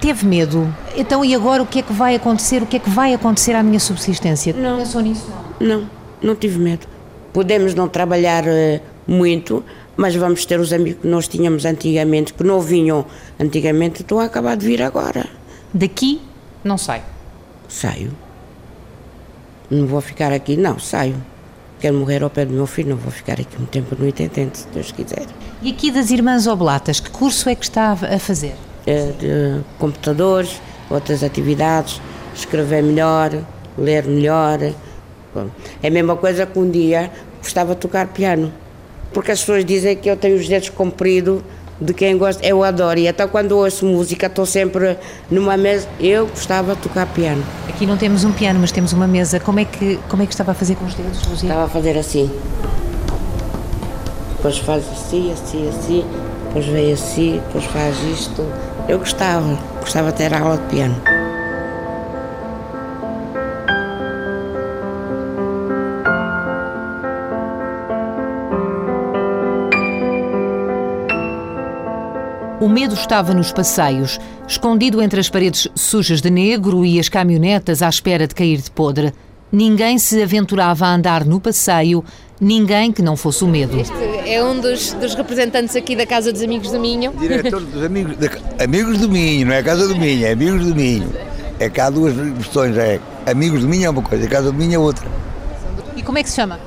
Teve 0.00 0.26
medo? 0.26 0.74
Então, 0.96 1.24
e 1.24 1.34
agora 1.34 1.62
o 1.62 1.66
que 1.66 1.80
é 1.80 1.82
que 1.82 1.92
vai 1.92 2.14
acontecer? 2.14 2.62
O 2.62 2.66
que 2.66 2.76
é 2.76 2.80
que 2.80 2.88
vai 2.88 3.12
acontecer 3.12 3.52
à 3.52 3.62
minha 3.62 3.78
subsistência? 3.78 4.54
Não. 4.54 4.78
Pensou 4.78 5.02
nisso? 5.02 5.30
Não, 5.60 5.80
não, 5.80 5.90
não 6.22 6.34
tive 6.34 6.58
medo. 6.58 6.86
Podemos 7.32 7.74
não 7.74 7.86
trabalhar 7.86 8.44
uh, 8.44 8.80
muito, 9.06 9.62
mas 9.96 10.16
vamos 10.16 10.46
ter 10.46 10.58
os 10.58 10.72
amigos 10.72 11.02
que 11.02 11.06
nós 11.06 11.28
tínhamos 11.28 11.66
antigamente, 11.66 12.32
que 12.32 12.42
não 12.42 12.60
vinham 12.60 13.04
antigamente, 13.38 14.00
estão 14.00 14.18
a 14.18 14.24
acabar 14.24 14.56
de 14.56 14.66
vir 14.66 14.82
agora. 14.82 15.26
Daqui 15.72 16.20
não 16.64 16.78
sai? 16.78 17.02
Saio. 17.68 18.12
Não 19.70 19.86
vou 19.86 20.00
ficar 20.00 20.32
aqui, 20.32 20.56
não, 20.56 20.78
saio. 20.78 21.16
Quero 21.80 21.94
morrer 21.94 22.22
ao 22.22 22.28
pé 22.28 22.44
do 22.44 22.52
meu 22.52 22.66
filho, 22.66 22.90
não 22.90 22.96
vou 22.96 23.10
ficar 23.10 23.40
aqui 23.40 23.56
um 23.58 23.64
tempo 23.64 23.96
no 23.98 24.06
intendente, 24.06 24.58
se 24.58 24.68
Deus 24.68 24.92
quiser. 24.92 25.24
E 25.62 25.70
aqui 25.70 25.90
das 25.90 26.10
Irmãs 26.10 26.46
Oblatas, 26.46 27.00
que 27.00 27.08
curso 27.10 27.48
é 27.48 27.54
que 27.54 27.64
está 27.64 27.92
a 27.92 28.18
fazer? 28.18 28.54
É 28.86 29.12
de 29.18 29.64
computadores, 29.78 30.60
outras 30.90 31.22
atividades, 31.22 31.98
escrever 32.34 32.82
melhor, 32.82 33.30
ler 33.78 34.04
melhor. 34.04 34.60
É 35.82 35.88
a 35.88 35.90
mesma 35.90 36.16
coisa 36.16 36.44
que 36.44 36.58
um 36.58 36.70
dia 36.70 37.10
gostava 37.42 37.74
de 37.74 37.80
tocar 37.80 38.08
piano. 38.08 38.52
Porque 39.10 39.32
as 39.32 39.40
pessoas 39.40 39.64
dizem 39.64 39.96
que 39.96 40.10
eu 40.10 40.16
tenho 40.18 40.36
os 40.36 40.46
dedos 40.46 40.68
compridos 40.68 41.42
de 41.80 41.94
quem 41.94 42.18
gosta, 42.18 42.44
eu 42.46 42.62
adoro. 42.62 42.98
E 42.98 43.08
até 43.08 43.26
quando 43.26 43.52
ouço 43.52 43.86
música, 43.86 44.26
estou 44.26 44.44
sempre 44.44 44.98
numa 45.30 45.56
mesa. 45.56 45.88
Eu 45.98 46.26
gostava 46.26 46.74
de 46.74 46.82
tocar 46.82 47.06
piano. 47.06 47.42
Aqui 47.68 47.86
não 47.86 47.96
temos 47.96 48.24
um 48.24 48.32
piano, 48.32 48.60
mas 48.60 48.70
temos 48.70 48.92
uma 48.92 49.06
mesa. 49.06 49.40
Como 49.40 49.60
é 49.60 49.64
que, 49.64 49.98
como 50.08 50.22
é 50.22 50.26
que 50.26 50.32
estava 50.32 50.52
a 50.52 50.54
fazer 50.54 50.74
com 50.74 50.84
os 50.84 50.94
dedos, 50.94 51.26
Luzia? 51.26 51.48
Estava 51.48 51.64
a 51.64 51.68
fazer 51.68 51.96
assim. 51.96 52.30
Depois 54.36 54.58
faz 54.58 54.84
assim, 54.92 55.32
assim, 55.32 55.68
assim. 55.68 56.04
Depois 56.46 56.66
vem 56.66 56.92
assim, 56.92 57.40
depois 57.46 57.64
faz 57.66 57.96
isto. 58.04 58.44
Eu 58.88 58.98
gostava, 58.98 59.58
gostava 59.80 60.10
de 60.10 60.18
ter 60.18 60.34
aula 60.34 60.56
de 60.56 60.64
piano. 60.64 60.96
Medo 72.70 72.94
estava 72.94 73.34
nos 73.34 73.50
passeios, 73.52 74.18
escondido 74.46 75.02
entre 75.02 75.18
as 75.18 75.28
paredes 75.28 75.66
sujas 75.74 76.22
de 76.22 76.30
negro 76.30 76.84
e 76.84 77.00
as 77.00 77.08
caminhonetas 77.08 77.82
à 77.82 77.88
espera 77.88 78.26
de 78.26 78.34
cair 78.34 78.58
de 78.58 78.70
podre. 78.70 79.12
ninguém 79.50 79.98
se 79.98 80.22
aventurava 80.22 80.86
a 80.86 80.94
andar 80.94 81.24
no 81.24 81.40
passeio, 81.40 82.04
ninguém 82.40 82.92
que 82.92 83.02
não 83.02 83.16
fosse 83.16 83.42
o 83.42 83.48
medo. 83.48 83.78
Este 83.78 83.92
é 84.24 84.42
um 84.42 84.60
dos, 84.60 84.92
dos 84.92 85.14
representantes 85.16 85.74
aqui 85.74 85.96
da 85.96 86.06
Casa 86.06 86.32
dos 86.32 86.42
Amigos 86.42 86.70
do 86.70 86.78
Minho. 86.78 87.12
Diretor 87.18 87.60
dos 87.60 87.82
Amigos, 87.82 88.16
da, 88.16 88.28
amigos 88.64 88.98
do 88.98 89.08
Minho, 89.08 89.48
não 89.48 89.54
é 89.54 89.62
Casa 89.62 89.88
do 89.88 89.96
Minho, 89.96 90.24
é 90.24 90.32
Amigos 90.32 90.64
do 90.64 90.74
Minho. 90.74 91.12
É 91.58 91.68
cá 91.68 91.86
há 91.86 91.90
duas 91.90 92.14
versões, 92.14 92.76
é 92.76 93.00
Amigos 93.26 93.62
do 93.62 93.68
Minho 93.68 93.86
é 93.86 93.90
uma 93.90 94.02
coisa, 94.02 94.28
Casa 94.28 94.52
do 94.52 94.56
Minho 94.56 94.74
é 94.74 94.78
outra. 94.78 95.06
E 95.96 96.02
como 96.02 96.18
é 96.18 96.22
que 96.22 96.30
se 96.30 96.36
chama? 96.36 96.60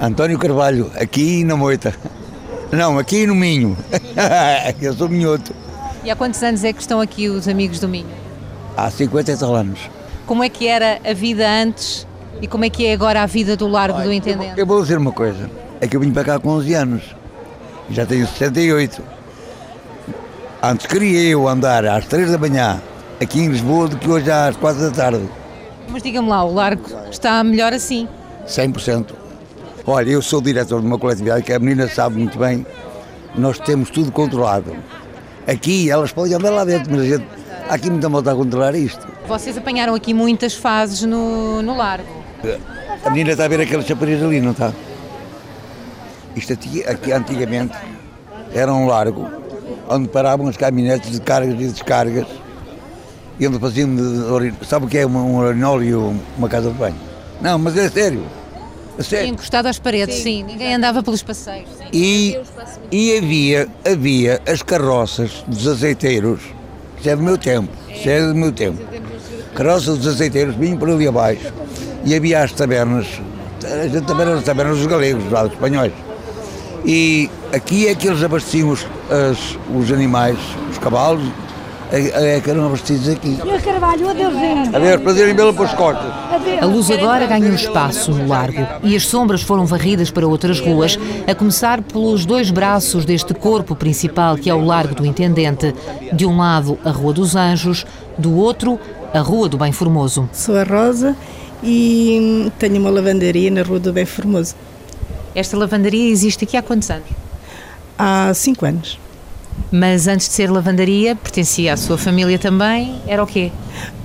António 0.00 0.38
Carvalho, 0.38 0.90
aqui 0.94 1.42
na 1.42 1.56
Moita. 1.56 1.94
Não, 2.70 2.98
aqui 2.98 3.26
no 3.26 3.34
Minho. 3.34 3.76
Eu 4.80 4.94
sou 4.94 5.08
minhoto. 5.08 5.54
E 6.04 6.10
há 6.10 6.16
quantos 6.16 6.42
anos 6.42 6.64
é 6.64 6.72
que 6.72 6.80
estão 6.80 7.00
aqui 7.00 7.28
os 7.28 7.48
Amigos 7.48 7.80
do 7.80 7.88
Minho? 7.88 8.08
Há 8.76 8.90
50 8.90 9.32
e 9.32 9.36
tal 9.36 9.54
anos. 9.54 9.80
Como 10.26 10.44
é 10.44 10.48
que 10.48 10.66
era 10.66 11.00
a 11.04 11.12
vida 11.14 11.48
antes 11.48 12.06
e 12.40 12.46
como 12.46 12.64
é 12.64 12.70
que 12.70 12.86
é 12.86 12.92
agora 12.92 13.22
a 13.22 13.26
vida 13.26 13.56
do 13.56 13.66
Largo 13.66 14.00
do 14.00 14.12
Intendente? 14.12 14.58
Eu 14.58 14.66
vou 14.66 14.82
dizer 14.82 14.98
uma 14.98 15.12
coisa, 15.12 15.50
é 15.80 15.88
que 15.88 15.96
eu 15.96 16.00
vim 16.00 16.12
para 16.12 16.24
cá 16.24 16.38
com 16.38 16.50
11 16.50 16.74
anos, 16.74 17.02
já 17.90 18.04
tenho 18.04 18.26
68. 18.26 19.02
Antes 20.62 20.86
queria 20.86 21.22
eu 21.30 21.48
andar 21.48 21.84
às 21.86 22.04
3 22.06 22.30
da 22.30 22.38
manhã 22.38 22.80
aqui 23.20 23.40
em 23.40 23.48
Lisboa 23.48 23.88
do 23.88 23.96
que 23.96 24.08
hoje 24.08 24.30
às 24.30 24.56
4 24.56 24.82
da 24.82 24.90
tarde. 24.90 25.28
Mas 25.88 26.02
diga-me 26.02 26.28
lá, 26.28 26.44
o 26.44 26.52
Largo 26.52 26.84
está 27.10 27.42
melhor 27.42 27.72
assim? 27.72 28.06
100%. 28.46 29.06
Olha, 29.90 30.10
eu 30.10 30.20
sou 30.20 30.42
diretor 30.42 30.82
de 30.82 30.86
uma 30.86 30.98
coletividade 30.98 31.42
que 31.44 31.50
a 31.50 31.58
menina 31.58 31.88
sabe 31.88 32.18
muito 32.18 32.38
bem, 32.38 32.66
nós 33.34 33.58
temos 33.58 33.88
tudo 33.88 34.12
controlado. 34.12 34.76
Aqui 35.46 35.90
elas 35.90 36.12
podem 36.12 36.34
andar 36.34 36.50
lá 36.50 36.62
dentro, 36.62 36.90
mas 36.90 37.00
a 37.00 37.04
gente, 37.06 37.26
há 37.66 37.72
aqui 37.72 37.88
muita 37.88 38.06
malta 38.06 38.32
a 38.32 38.34
controlar 38.34 38.74
isto. 38.74 39.08
Vocês 39.26 39.56
apanharam 39.56 39.94
aqui 39.94 40.12
muitas 40.12 40.52
fases 40.52 41.04
no, 41.04 41.62
no 41.62 41.74
Largo. 41.74 42.22
A 43.02 43.08
menina 43.08 43.30
está 43.30 43.46
a 43.46 43.48
ver 43.48 43.62
aqueles 43.62 43.86
chapariz 43.86 44.22
ali, 44.22 44.42
não 44.42 44.50
está? 44.50 44.74
Isto 46.36 46.52
aqui, 46.52 46.84
aqui 46.84 47.10
antigamente 47.10 47.74
era 48.52 48.70
um 48.70 48.86
largo 48.86 49.26
onde 49.88 50.06
paravam 50.08 50.48
as 50.48 50.58
caminhonetes 50.58 51.12
de 51.12 51.20
cargas 51.22 51.54
e 51.54 51.66
descargas 51.66 52.26
e 53.40 53.48
onde 53.48 53.58
faziam. 53.58 53.88
De, 53.96 54.66
sabe 54.66 54.84
o 54.84 54.88
que 54.88 54.98
é 54.98 55.06
um 55.06 55.38
urinol 55.38 55.82
e 55.82 55.94
uma 55.94 56.48
casa 56.50 56.70
de 56.70 56.76
banho? 56.76 56.96
Não, 57.40 57.58
mas 57.58 57.74
é 57.74 57.88
sério. 57.88 58.22
Encostado 59.26 59.66
às 59.66 59.78
paredes, 59.78 60.16
sim. 60.16 60.22
sim. 60.22 60.42
Ninguém 60.42 60.74
andava 60.74 61.02
pelos 61.02 61.22
passeios. 61.22 61.68
Sim. 61.78 61.84
E, 61.92 62.38
e 62.90 63.16
havia, 63.16 63.68
havia 63.84 64.40
as 64.46 64.62
carroças 64.62 65.44
dos 65.46 65.66
azeiteiros, 65.68 66.40
isso 66.98 67.08
é 67.08 67.14
do 67.14 67.22
meu 67.22 67.38
tempo, 67.38 67.70
isso 67.88 68.08
é 68.08 68.26
do 68.26 68.34
meu 68.34 68.52
tempo. 68.52 68.82
Carroças 69.54 69.98
dos 69.98 70.06
azeiteiros 70.06 70.56
vinham 70.56 70.76
por 70.76 70.90
ali 70.90 71.06
abaixo 71.06 71.52
e 72.04 72.14
havia 72.14 72.42
as 72.42 72.52
tabernas, 72.52 73.06
a 73.64 73.86
gente 73.86 74.06
também 74.06 74.26
as 74.32 74.42
tabernas 74.42 74.78
dos 74.78 74.86
galegos, 74.86 75.30
lá 75.30 75.44
dos 75.44 75.52
espanhóis. 75.52 75.92
E 76.84 77.30
aqui 77.52 77.86
é 77.86 77.94
que 77.94 78.08
eles 78.08 78.22
abasteciam 78.22 78.70
os, 78.70 78.86
as, 79.10 79.58
os 79.74 79.92
animais, 79.92 80.38
os 80.70 80.78
cavalos, 80.78 81.28
é, 81.90 82.36
é 82.36 82.40
que 82.40 82.50
eram 82.50 82.66
abastecidos 82.66 83.08
aqui. 83.08 83.36
Senhor 83.36 83.60
Carvalho, 83.62 84.08
adeusinho. 84.10 84.76
Adeus, 84.76 85.02
prazer 85.02 85.28
em 85.28 85.34
vê-lo 85.34 85.54
pelas 85.54 85.72
costas. 85.74 86.10
A 86.60 86.66
luz 86.66 86.90
agora 86.90 87.26
ganha 87.26 87.50
um 87.50 87.54
espaço 87.54 88.12
no 88.12 88.26
largo 88.26 88.66
e 88.82 88.94
as 88.94 89.06
sombras 89.06 89.42
foram 89.42 89.64
varridas 89.64 90.10
para 90.10 90.26
outras 90.26 90.60
ruas, 90.60 90.98
a 91.26 91.34
começar 91.34 91.80
pelos 91.82 92.26
dois 92.26 92.50
braços 92.50 93.04
deste 93.04 93.32
corpo 93.34 93.74
principal 93.74 94.36
que 94.36 94.50
é 94.50 94.54
o 94.54 94.64
Largo 94.64 94.94
do 94.94 95.06
Intendente. 95.06 95.74
De 96.12 96.26
um 96.26 96.36
lado, 96.36 96.78
a 96.84 96.90
Rua 96.90 97.12
dos 97.12 97.34
Anjos, 97.34 97.86
do 98.16 98.36
outro, 98.36 98.78
a 99.12 99.20
Rua 99.20 99.48
do 99.48 99.56
Bem 99.56 99.72
Formoso. 99.72 100.28
Sou 100.32 100.56
a 100.56 100.64
Rosa 100.64 101.16
e 101.62 102.50
tenho 102.58 102.80
uma 102.80 102.90
lavandaria 102.90 103.50
na 103.50 103.62
Rua 103.62 103.80
do 103.80 103.92
Bem 103.92 104.04
Formoso. 104.04 104.54
Esta 105.34 105.56
lavandaria 105.56 106.10
existe 106.10 106.44
aqui 106.44 106.56
há 106.56 106.62
quantos 106.62 106.90
anos? 106.90 107.08
Há 107.98 108.32
cinco 108.34 108.66
anos. 108.66 108.98
Mas 109.70 110.08
antes 110.08 110.28
de 110.28 110.34
ser 110.34 110.50
lavandaria, 110.50 111.14
pertencia 111.14 111.74
à 111.74 111.76
sua 111.76 111.98
família 111.98 112.38
também? 112.38 112.96
Era 113.06 113.22
o 113.22 113.26
quê? 113.26 113.52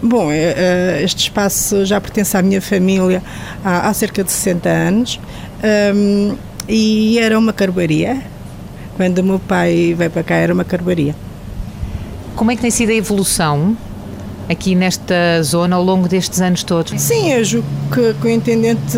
Bom, 0.02 0.32
é, 0.32 0.54
é, 0.58 1.02
este 1.04 1.24
espaço 1.24 1.86
já 1.86 2.02
pertence 2.02 2.36
à 2.36 2.42
minha 2.42 2.62
família 2.62 3.24
há, 3.64 3.88
há 3.88 3.94
cerca 3.94 4.24
de 4.24 4.32
60 4.32 4.70
anos 4.70 5.20
um, 5.96 6.36
e 6.68 7.18
era 7.20 7.38
uma 7.40 7.54
carbaria. 7.54 8.22
Quando 8.98 9.20
o 9.20 9.24
meu 9.24 9.40
pai 9.40 9.96
veio 9.98 10.12
para 10.12 10.24
cá, 10.24 10.36
era 10.36 10.54
uma 10.54 10.64
carbaria. 10.64 11.16
Como 12.36 12.52
é 12.52 12.56
que 12.56 12.62
tem 12.62 12.72
sido 12.72 12.90
a 12.90 12.94
evolução 12.94 13.76
aqui 14.50 14.76
nesta 14.76 15.42
zona 15.44 15.76
ao 15.76 15.84
longo 15.84 16.08
destes 16.08 16.42
anos 16.42 16.64
todos? 16.64 17.00
Sim, 17.02 17.32
eu 17.32 17.44
julgo 17.44 17.68
que, 17.94 18.14
que 18.14 18.28
o 18.28 18.30
intendente, 18.30 18.98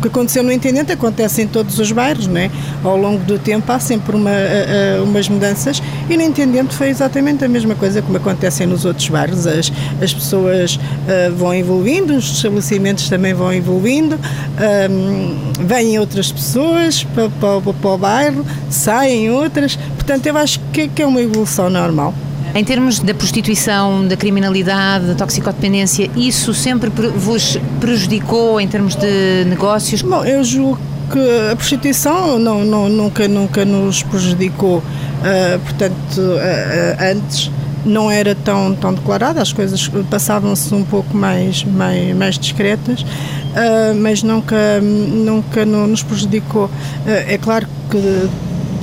que 0.00 0.08
aconteceu 0.08 0.42
no 0.42 0.52
intendente 0.52 0.92
acontece 0.92 1.42
em 1.42 1.46
todos 1.46 1.78
os 1.78 1.90
bairros, 1.92 2.26
não 2.26 2.40
é? 2.40 2.50
Ao 2.82 2.96
longo 2.96 3.24
do 3.24 3.38
tempo 3.38 3.70
há 3.70 3.78
sempre 3.78 4.16
uma, 4.16 4.30
umas 5.02 5.28
mudanças 5.28 5.82
e 6.08 6.16
no 6.16 6.22
intendente 6.22 6.74
foi 6.74 6.88
exatamente 6.88 7.44
a 7.44 7.48
mesma 7.48 7.74
coisa 7.74 8.02
como 8.02 8.16
acontece 8.16 8.66
nos 8.66 8.84
outros 8.84 9.08
bairros. 9.08 9.46
As, 9.46 9.72
as 10.02 10.12
pessoas 10.12 10.76
uh, 10.76 11.34
vão 11.36 11.54
evoluindo, 11.54 12.14
os 12.14 12.36
estabelecimentos 12.36 13.08
também 13.08 13.34
vão 13.34 13.52
evoluindo, 13.52 14.18
um, 14.90 15.64
vêm 15.66 15.98
outras 15.98 16.30
pessoas 16.30 17.04
para, 17.04 17.28
para, 17.28 17.60
para 17.60 17.90
o 17.90 17.98
bairro, 17.98 18.46
saem 18.70 19.30
outras, 19.30 19.76
portanto 19.76 20.26
eu 20.26 20.36
acho 20.36 20.60
que, 20.72 20.88
que 20.88 21.02
é 21.02 21.06
uma 21.06 21.20
evolução 21.20 21.70
normal. 21.70 22.14
Em 22.54 22.62
termos 22.62 23.00
da 23.00 23.12
prostituição, 23.12 24.06
da 24.06 24.16
criminalidade, 24.16 25.06
da 25.06 25.14
toxicodependência, 25.16 26.08
isso 26.16 26.54
sempre 26.54 26.88
vos 26.88 27.58
prejudicou 27.80 28.60
em 28.60 28.68
termos 28.68 28.94
de 28.94 29.44
negócios? 29.46 30.02
Bom, 30.02 30.24
eu 30.24 30.44
julgo 30.44 30.78
que 31.10 31.50
a 31.50 31.56
prostituição 31.56 32.38
não, 32.38 32.64
não, 32.64 32.88
nunca, 32.88 33.26
nunca 33.26 33.64
nos 33.64 34.04
prejudicou. 34.04 34.78
Uh, 34.78 35.58
portanto, 35.64 36.18
uh, 36.18 37.12
antes 37.12 37.50
não 37.84 38.08
era 38.08 38.36
tão, 38.36 38.72
tão 38.76 38.94
declarada, 38.94 39.42
as 39.42 39.52
coisas 39.52 39.90
passavam-se 40.08 40.72
um 40.72 40.84
pouco 40.84 41.14
mais, 41.14 41.64
mais, 41.64 42.16
mais 42.16 42.38
discretas, 42.38 43.02
uh, 43.02 43.94
mas 43.96 44.22
nunca, 44.22 44.80
nunca 44.80 45.66
nos 45.66 46.04
prejudicou. 46.04 46.70
é 47.04 47.36
claro 47.36 47.66
que 47.90 48.28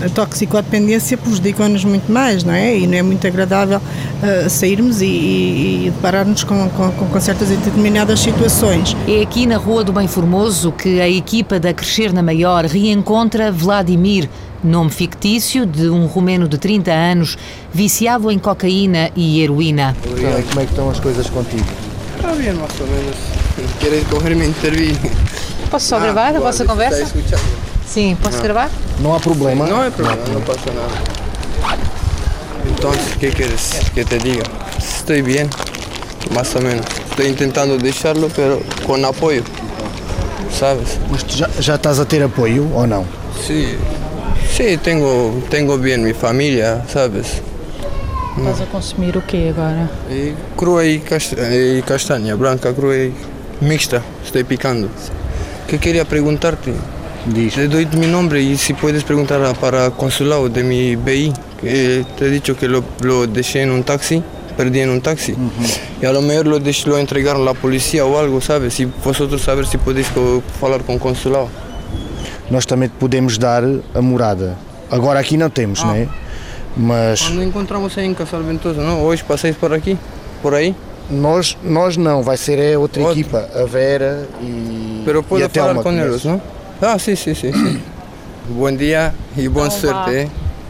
a 0.03 0.09
toxicodependência 0.09 1.17
prejudica-nos 1.17 1.85
muito 1.85 2.11
mais, 2.11 2.43
não 2.43 2.53
é? 2.53 2.77
E 2.77 2.87
não 2.87 2.97
é 2.97 3.01
muito 3.01 3.25
agradável 3.27 3.77
uh, 3.79 4.49
sairmos 4.49 5.01
e, 5.01 5.05
e, 5.05 5.87
e 5.87 5.91
deparar-nos 5.91 6.43
com, 6.43 6.69
com, 6.69 6.91
com, 6.91 7.21
certas 7.21 7.51
e 7.51 7.55
determinadas 7.55 8.19
situações. 8.19 8.95
É 9.07 9.21
aqui 9.21 9.45
na 9.45 9.57
Rua 9.57 9.83
do 9.83 9.93
Bem 9.93 10.07
Formoso 10.07 10.71
que 10.71 10.99
a 10.99 11.09
equipa 11.09 11.59
da 11.59 11.73
Crescer 11.73 12.13
na 12.13 12.23
Maior 12.23 12.65
reencontra 12.65 13.51
Vladimir, 13.51 14.29
nome 14.63 14.89
fictício 14.89 15.65
de 15.65 15.89
um 15.89 16.05
romeno 16.05 16.47
de 16.47 16.57
30 16.57 16.91
anos, 16.91 17.37
viciado 17.73 18.31
em 18.31 18.39
cocaína 18.39 19.11
e 19.15 19.41
heroína. 19.41 19.95
Então, 20.03 20.43
como 20.49 20.59
é 20.59 20.65
que 20.65 20.71
estão 20.71 20.89
as 20.89 20.99
coisas 20.99 21.29
contigo? 21.29 21.65
Está 22.15 22.33
bem, 22.33 22.53
mais 22.53 22.79
ou 22.79 22.87
menos. 22.87 23.15
Queres 23.79 24.07
correr 24.07 24.35
me 24.35 24.47
intervir? 24.47 24.95
Posso 25.69 25.87
só 25.87 25.99
gravar 25.99 26.35
a 26.35 26.39
vossa 26.39 26.65
conversa? 26.65 27.11
Sim, 27.85 28.17
posso 28.21 28.37
não. 28.37 28.43
gravar? 28.43 28.69
Não 28.99 29.15
há 29.15 29.19
problema. 29.19 29.67
Não 29.67 29.83
é 29.83 29.89
problema, 29.89 30.21
não, 30.27 30.33
não 30.35 30.41
passa 30.41 30.71
nada. 30.71 31.21
Então, 32.65 32.91
o 32.91 33.19
que 33.19 33.31
queres 33.31 33.79
que 33.93 34.05
te 34.05 34.17
diga? 34.17 34.43
Estou 34.77 35.21
bem, 35.23 35.49
mais 36.33 36.55
ou 36.55 36.61
menos. 36.61 36.85
Estou 37.09 37.35
tentando 37.35 37.77
deixá-lo, 37.77 38.29
mas 38.29 38.85
com 38.85 39.05
apoio, 39.05 39.43
sabes? 40.51 40.99
Mas 41.09 41.21
já, 41.27 41.49
já 41.59 41.75
estás 41.75 41.99
a 41.99 42.05
ter 42.05 42.23
apoio 42.23 42.71
ou 42.73 42.87
não? 42.87 43.05
Sim, 43.45 43.77
sim, 44.55 44.77
tenho, 44.77 45.43
tenho 45.49 45.77
bem 45.77 45.97
minha 45.97 46.15
família, 46.15 46.83
sabes? 46.87 47.41
Estás 48.37 48.61
a 48.61 48.65
consumir 48.67 49.17
o 49.17 49.21
quê 49.21 49.51
agora? 49.55 49.89
E 50.09 50.33
crua 50.55 50.85
e, 50.85 51.01
e 51.51 51.81
castanha, 51.81 52.35
branca, 52.37 52.73
crua 52.73 52.95
e 52.95 53.13
mixta, 53.61 54.01
estou 54.23 54.43
picando. 54.45 54.89
Que 55.67 55.77
queria 55.77 56.05
perguntar-te, 56.05 56.73
Diz. 57.25 57.53
Te 57.53 57.67
doy 57.67 57.87
mi 57.97 58.07
nombre 58.07 58.41
y 58.41 58.57
si 58.57 58.73
puedes 58.73 59.03
preguntar 59.03 59.55
para 59.57 59.91
consulado 59.91 60.49
de 60.49 60.63
mi 60.63 60.95
BI, 60.95 61.31
que 61.61 62.03
te 62.17 62.25
he 62.25 62.29
dicho 62.29 62.55
que 62.55 62.67
lo, 62.67 62.83
lo 63.01 63.27
dejé 63.27 63.61
en 63.61 63.71
un 63.71 63.83
taxi, 63.83 64.23
perdí 64.57 64.79
en 64.79 64.89
un 64.89 65.01
taxi. 65.01 65.33
Uh 65.33 65.35
-huh. 65.35 66.01
Y 66.01 66.05
a 66.05 66.11
lo 66.11 66.21
mejor 66.21 66.47
lo, 66.47 66.59
dejé, 66.59 66.89
lo 66.89 66.97
entregaron 66.97 67.43
a 67.43 67.45
la 67.45 67.53
policía 67.53 68.05
o 68.05 68.17
algo, 68.17 68.41
¿sabes? 68.41 68.73
Si 68.73 68.85
vosotros 68.85 69.41
saber 69.41 69.67
si 69.67 69.77
podéis 69.77 70.07
falar 70.59 70.83
com 70.83 70.95
o 70.95 70.99
consulado. 70.99 71.49
Nós 72.49 72.65
também 72.65 72.89
podemos 72.89 73.37
dar 73.37 73.63
a 73.93 74.01
morada. 74.01 74.57
Agora 74.89 75.19
aqui 75.19 75.37
não 75.37 75.49
temos, 75.49 75.81
ah. 75.81 75.85
não 75.85 75.95
é? 75.95 76.07
Mas. 76.75 77.21
Quando 77.21 77.43
encontramos 77.43 77.97
aí 77.97 78.05
em 78.05 78.13
Casal 78.13 78.41
Ventoso, 78.41 78.81
não? 78.81 79.03
Hoje 79.03 79.23
passeis 79.23 79.55
por 79.55 79.73
aqui? 79.73 79.97
Por 80.41 80.53
aí? 80.53 80.75
Nós, 81.09 81.57
nós 81.63 81.97
não, 81.97 82.23
vai 82.23 82.37
ser 82.37 82.57
é 82.59 82.77
outra, 82.77 83.01
outra. 83.03 83.19
equipa, 83.19 83.49
a 83.55 83.65
Vera 83.65 84.27
e. 84.41 85.01
Pero 85.05 85.23
puedo 85.23 85.41
e 85.41 85.45
a 85.45 85.49
falar 85.49 85.75
com 85.75 85.91
eles, 85.91 86.23
não? 86.25 86.41
Ah, 86.81 86.97
sim, 86.97 87.15
sim, 87.15 87.35
sim. 87.35 87.53
sim. 87.53 87.79
Bom 88.49 88.75
dia 88.75 89.13
e 89.37 89.47
boa 89.47 89.69
sorte. 89.69 90.09
Eh? 90.09 90.27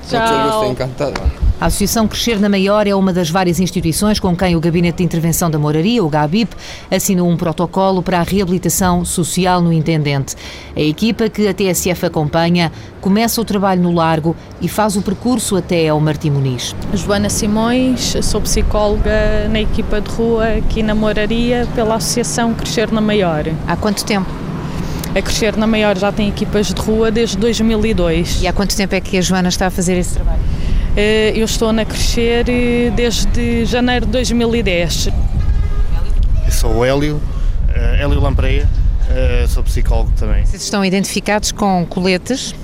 Tchau. 0.09 0.19
Muito 0.19 0.43
gosto, 0.43 0.71
encantado. 0.71 1.21
A 1.61 1.67
Associação 1.67 2.05
Crescer 2.05 2.37
na 2.37 2.49
Maior 2.49 2.85
é 2.85 2.93
uma 2.93 3.13
das 3.13 3.29
várias 3.29 3.59
instituições 3.59 4.19
com 4.19 4.35
quem 4.35 4.55
o 4.55 4.59
Gabinete 4.59 4.97
de 4.97 5.03
Intervenção 5.03 5.49
da 5.49 5.57
Moraria, 5.57 6.03
o 6.03 6.09
GABIP, 6.09 6.53
assinou 6.89 7.29
um 7.29 7.37
protocolo 7.37 8.01
para 8.01 8.19
a 8.19 8.23
reabilitação 8.23 9.05
social 9.05 9.61
no 9.61 9.71
Intendente. 9.71 10.35
A 10.75 10.81
equipa 10.81 11.29
que 11.29 11.47
a 11.47 11.53
TSF 11.53 12.07
acompanha 12.07 12.71
começa 12.99 13.39
o 13.39 13.45
trabalho 13.45 13.81
no 13.81 13.93
Largo 13.93 14.35
e 14.59 14.67
faz 14.67 14.97
o 14.97 15.01
percurso 15.01 15.55
até 15.55 15.87
ao 15.87 15.99
Martim 16.01 16.31
Muniz. 16.31 16.75
Joana 16.93 17.29
Simões, 17.29 18.17
sou 18.23 18.41
psicóloga 18.41 19.47
na 19.49 19.61
equipa 19.61 20.01
de 20.01 20.09
rua 20.09 20.57
aqui 20.57 20.83
na 20.83 20.95
Moraria 20.95 21.67
pela 21.73 21.95
Associação 21.95 22.53
Crescer 22.53 22.91
na 22.91 22.99
Maior. 22.99 23.45
Há 23.65 23.77
quanto 23.77 24.03
tempo? 24.03 24.50
A 25.13 25.21
Crescer 25.21 25.57
na 25.57 25.67
Maior 25.67 25.97
já 25.97 26.09
tem 26.09 26.29
equipas 26.29 26.67
de 26.67 26.81
rua 26.81 27.11
desde 27.11 27.37
2002. 27.37 28.41
E 28.41 28.47
há 28.47 28.53
quanto 28.53 28.75
tempo 28.75 28.95
é 28.95 29.01
que 29.01 29.17
a 29.17 29.21
Joana 29.21 29.49
está 29.49 29.67
a 29.67 29.69
fazer 29.69 29.97
esse 29.97 30.13
trabalho? 30.13 30.39
Eh, 30.95 31.33
eu 31.35 31.43
estou 31.43 31.73
na 31.73 31.83
Crescer 31.83 32.45
eh, 32.47 32.91
desde 32.95 33.65
janeiro 33.65 34.05
de 34.05 34.11
2010. 34.13 35.09
Eu 36.45 36.51
sou 36.51 36.77
o 36.77 36.85
Hélio, 36.85 37.15
uh, 37.15 38.01
Hélio 38.01 38.21
Lampreia, 38.21 38.69
sou 39.49 39.63
psicólogo 39.63 40.11
também. 40.17 40.45
Vocês 40.45 40.63
estão 40.63 40.83
identificados 40.83 41.51
com 41.51 41.85
coletes 41.85 42.55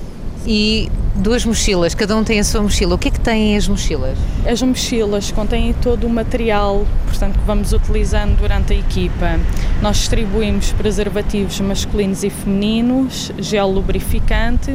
e 0.46 0.90
duas 1.18 1.46
mochilas, 1.46 1.96
cada 1.96 2.16
um 2.16 2.24
tem 2.24 2.40
a 2.40 2.44
sua 2.44 2.62
mochila. 2.62 2.96
O 2.96 2.98
que 2.98 3.08
é 3.08 3.12
que 3.12 3.20
têm 3.20 3.58
as 3.58 3.68
mochilas? 3.68 4.18
As 4.46 4.62
mochilas 4.62 5.32
contêm 5.32 5.74
todo 5.74 6.06
o 6.06 6.10
material, 6.10 6.86
portanto, 7.06 7.40
que 7.40 7.46
vamos 7.46 7.74
utilizando 7.74 8.38
durante 8.38 8.74
a 8.74 8.76
equipa. 8.76 9.40
Nós 9.82 9.98
distribuímos 9.98 10.72
preservativos 10.74 11.60
masculinos 11.60 12.24
e 12.24 12.30
femininos, 12.30 13.32
gel 13.40 13.68
lubrificante, 13.68 14.72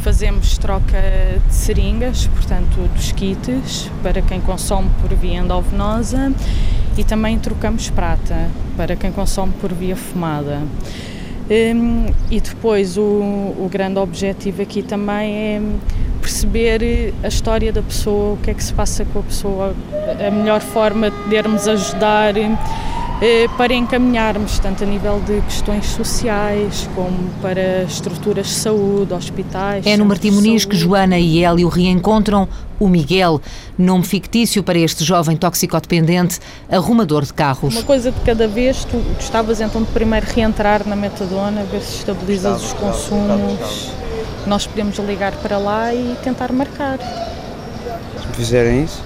fazemos 0.00 0.58
troca 0.58 1.00
de 1.46 1.54
seringas, 1.54 2.26
portanto, 2.26 2.88
dos 2.94 3.12
kits, 3.12 3.90
para 4.02 4.22
quem 4.22 4.40
consome 4.40 4.90
por 5.00 5.14
via 5.14 5.38
endovenosa 5.38 6.32
e 6.96 7.04
também 7.04 7.38
trocamos 7.38 7.90
prata 7.90 8.48
para 8.76 8.96
quem 8.96 9.12
consome 9.12 9.52
por 9.60 9.72
via 9.72 9.96
fumada. 9.96 10.62
Um, 11.50 12.06
e 12.30 12.40
depois 12.40 12.98
o, 12.98 13.02
o, 13.02 13.68
grande 13.72 13.98
objetivo 13.98 14.60
aqui 14.60 14.82
também 14.82 15.34
é 15.34 15.62
perceber 16.20 17.14
a 17.22 17.28
história 17.28 17.72
da 17.72 17.80
pessoa, 17.80 18.34
o 18.34 18.36
que 18.36 18.50
é 18.50 18.54
que 18.54 18.62
se 18.62 18.74
passa 18.74 19.02
com 19.06 19.20
a 19.20 19.22
pessoa, 19.22 19.74
a 20.26 20.30
melhor 20.30 20.60
forma 20.60 21.10
de 21.10 21.16
podermos 21.16 21.66
ajudar 21.66 22.36
eh, 22.36 22.50
para 23.56 23.74
encaminharmos, 23.74 24.58
tanto 24.60 24.84
a 24.84 24.86
nível 24.86 25.20
de 25.26 25.40
questões 25.42 25.86
sociais, 25.86 26.88
como 26.94 27.30
para 27.42 27.82
estruturas 27.82 28.46
de 28.46 28.52
saúde, 28.52 29.12
hospitais. 29.12 29.84
É 29.86 29.96
no 29.96 30.04
Martim 30.04 30.30
Muniz 30.30 30.64
que 30.64 30.76
Joana 30.76 31.18
e 31.18 31.42
Hélio 31.42 31.68
reencontram 31.68 32.48
o 32.78 32.88
Miguel, 32.88 33.40
nome 33.76 34.04
fictício 34.04 34.62
para 34.62 34.78
este 34.78 35.02
jovem 35.04 35.36
toxicodependente, 35.36 36.38
arrumador 36.70 37.24
de 37.24 37.34
carros. 37.34 37.74
Uma 37.74 37.82
coisa 37.82 38.12
de 38.12 38.20
cada 38.20 38.46
vez, 38.46 38.84
tu 38.84 38.96
gostavas 39.16 39.60
então 39.60 39.82
de 39.82 39.90
primeiro 39.90 40.26
reentrar 40.26 40.86
na 40.86 40.94
metadona, 40.94 41.64
ver 41.64 41.80
se 41.80 41.96
estabilizas 41.96 42.62
os 42.62 42.72
consumos. 42.74 43.90
Nós 44.46 44.66
podemos 44.66 44.96
ligar 44.98 45.32
para 45.36 45.58
lá 45.58 45.92
e 45.92 46.16
tentar 46.22 46.52
marcar. 46.52 46.98
Se 47.00 48.36
fizerem 48.36 48.84
isso? 48.84 49.02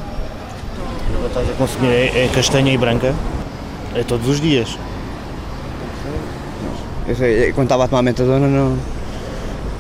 O 1.09 1.23
que 1.23 1.27
estás 1.29 1.49
a 1.49 1.53
consumir 1.55 1.89
é, 1.89 2.25
é 2.25 2.31
castanha 2.35 2.73
e 2.73 2.77
branca? 2.77 3.15
É 3.95 4.03
todos 4.03 4.29
os 4.29 4.41
dias. 4.41 4.79
Eu 7.07 7.17
sei, 7.17 7.53
quando 7.53 7.67
estava 7.67 7.85
a 7.85 7.89
tomar 7.89 8.03
metadona 8.03 8.47
não, 8.47 8.77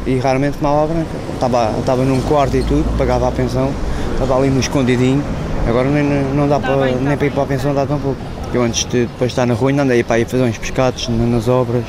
e 0.06 0.18
raramente 0.18 0.58
tomava 0.58 0.84
a 0.84 0.86
branca. 0.86 1.10
Estava, 1.34 1.78
estava 1.78 2.04
num 2.04 2.20
quarto 2.22 2.56
e 2.56 2.62
tudo, 2.62 2.84
pagava 2.98 3.28
a 3.28 3.32
pensão, 3.32 3.70
estava 4.12 4.36
ali 4.36 4.50
no 4.50 4.60
escondidinho. 4.60 5.22
Agora 5.66 5.88
nem, 5.88 6.04
não 6.34 6.48
dá 6.48 6.58
para, 6.58 6.86
nem 6.86 7.16
para 7.16 7.26
ir 7.26 7.30
para 7.30 7.42
a 7.44 7.46
pensão 7.46 7.74
dá 7.74 7.86
tão 7.86 7.98
pouco. 7.98 8.20
Eu 8.52 8.62
antes 8.62 8.84
de 8.84 9.06
depois 9.06 9.30
estar 9.30 9.46
na 9.46 9.54
rua 9.54 9.70
ainda 9.70 9.82
andei 9.82 10.02
para 10.02 10.18
ir 10.18 10.26
fazer 10.26 10.42
uns 10.42 10.58
pescados 10.58 11.08
nas 11.08 11.48
obras. 11.48 11.84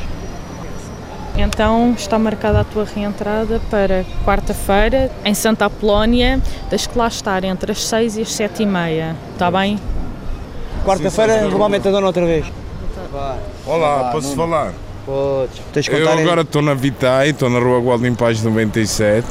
Então 1.35 1.93
está 1.97 2.19
marcada 2.19 2.61
a 2.61 2.63
tua 2.63 2.85
reentrada 2.85 3.59
para 3.69 4.05
quarta-feira 4.23 5.11
em 5.25 5.33
Santa 5.33 5.65
Apolónia. 5.65 6.39
Tens 6.69 6.85
que 6.85 6.97
lá 6.97 7.07
estar 7.07 7.43
entre 7.43 7.71
as 7.71 7.83
6 7.83 8.17
e 8.17 8.21
as 8.21 8.31
7 8.31 8.63
e 8.63 8.65
meia. 8.67 9.15
Está 9.33 9.49
bem? 9.49 9.79
Quarta-feira 10.85 11.47
à 11.47 11.69
metadona 11.69 12.07
outra 12.07 12.25
vez. 12.25 12.45
Olá, 13.65 14.09
posso 14.11 14.35
falar? 14.35 14.73
Podes. 15.05 15.61
Tens 15.73 15.87
Eu 15.87 16.09
agora 16.09 16.41
estou 16.41 16.61
na 16.61 16.73
Vitae, 16.73 17.29
estou 17.29 17.49
na 17.49 17.59
rua 17.59 17.79
Gualdim 17.79 18.13
Paz 18.13 18.41
97. 18.43 19.25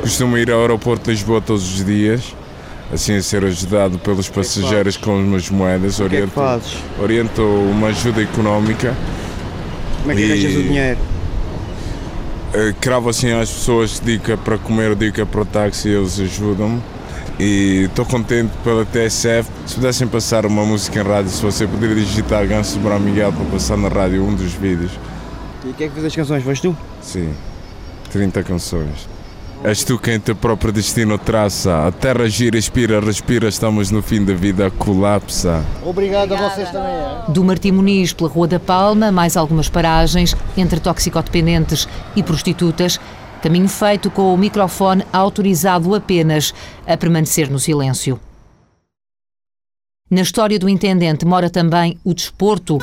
Costumo 0.00 0.38
ir 0.38 0.50
ao 0.50 0.60
aeroporto 0.60 1.04
de 1.04 1.10
Lisboa 1.12 1.40
todos 1.40 1.62
os 1.62 1.84
dias, 1.84 2.34
assim 2.92 3.16
a 3.16 3.22
ser 3.22 3.44
ajudado 3.44 3.98
pelos 3.98 4.28
passageiros 4.28 4.96
com 4.96 5.16
umas 5.18 5.50
moedas. 5.50 6.00
Oriento, 6.00 6.40
oriento 7.00 7.42
uma 7.42 7.88
ajuda 7.88 8.22
económica. 8.22 8.94
Como 10.00 10.12
é 10.12 10.14
que 10.14 10.28
gastas 10.28 10.56
o 10.56 10.62
dinheiro? 10.62 10.98
Eh, 12.54 12.74
cravo 12.80 13.10
assim 13.10 13.32
às 13.32 13.50
pessoas 13.50 14.00
dica 14.02 14.36
para 14.36 14.56
comer, 14.56 14.94
dica 14.94 15.26
para 15.26 15.40
o 15.42 15.44
táxi, 15.44 15.88
eles 15.88 16.18
ajudam-me. 16.20 16.80
E 17.38 17.84
estou 17.84 18.06
contente 18.06 18.50
pela 18.64 18.84
TSF. 18.84 19.50
Se 19.66 19.74
pudessem 19.74 20.08
passar 20.08 20.46
uma 20.46 20.64
música 20.64 21.00
em 21.00 21.02
rádio, 21.02 21.30
se 21.30 21.42
você 21.42 21.66
puder 21.66 21.94
digitar 21.94 22.46
Ganso 22.46 22.78
Brão 22.78 22.98
Miguel 22.98 23.32
para 23.32 23.44
passar 23.46 23.76
na 23.76 23.88
rádio 23.88 24.24
um 24.24 24.34
dos 24.34 24.52
vídeos. 24.54 24.92
E 25.64 25.72
quem 25.72 25.86
é 25.86 25.88
que 25.88 25.94
fez 25.94 26.06
as 26.06 26.16
canções? 26.16 26.42
Foste 26.42 26.62
tu? 26.62 26.76
Sim, 27.02 27.34
30 28.10 28.42
canções. 28.42 29.16
És 29.64 29.82
tu 29.82 29.98
quem 29.98 30.20
teu 30.20 30.36
próprio 30.36 30.72
destino 30.72 31.18
traça. 31.18 31.86
A 31.86 31.92
terra 31.92 32.28
gira, 32.28 32.56
expira, 32.56 33.00
respira. 33.00 33.48
Estamos 33.48 33.90
no 33.90 34.02
fim 34.02 34.24
da 34.24 34.34
vida, 34.34 34.70
colapsa. 34.70 35.64
Obrigado 35.82 36.34
a 36.34 36.50
vocês 36.50 36.70
também. 36.70 36.92
É? 36.92 37.24
Do 37.28 37.42
Martim 37.42 37.72
Muniz 37.72 38.12
pela 38.12 38.30
Rua 38.30 38.46
da 38.46 38.60
Palma, 38.60 39.10
mais 39.10 39.36
algumas 39.36 39.68
paragens 39.68 40.36
entre 40.56 40.78
toxicodependentes 40.78 41.88
e 42.14 42.22
prostitutas. 42.22 43.00
Caminho 43.46 43.68
feito 43.68 44.10
com 44.10 44.34
o 44.34 44.36
microfone 44.36 45.04
autorizado 45.12 45.94
apenas 45.94 46.52
a 46.84 46.96
permanecer 46.96 47.48
no 47.48 47.60
silêncio. 47.60 48.18
Na 50.10 50.22
história 50.22 50.58
do 50.58 50.68
intendente 50.68 51.24
mora 51.24 51.48
também 51.48 51.96
o 52.02 52.12
desporto. 52.12 52.78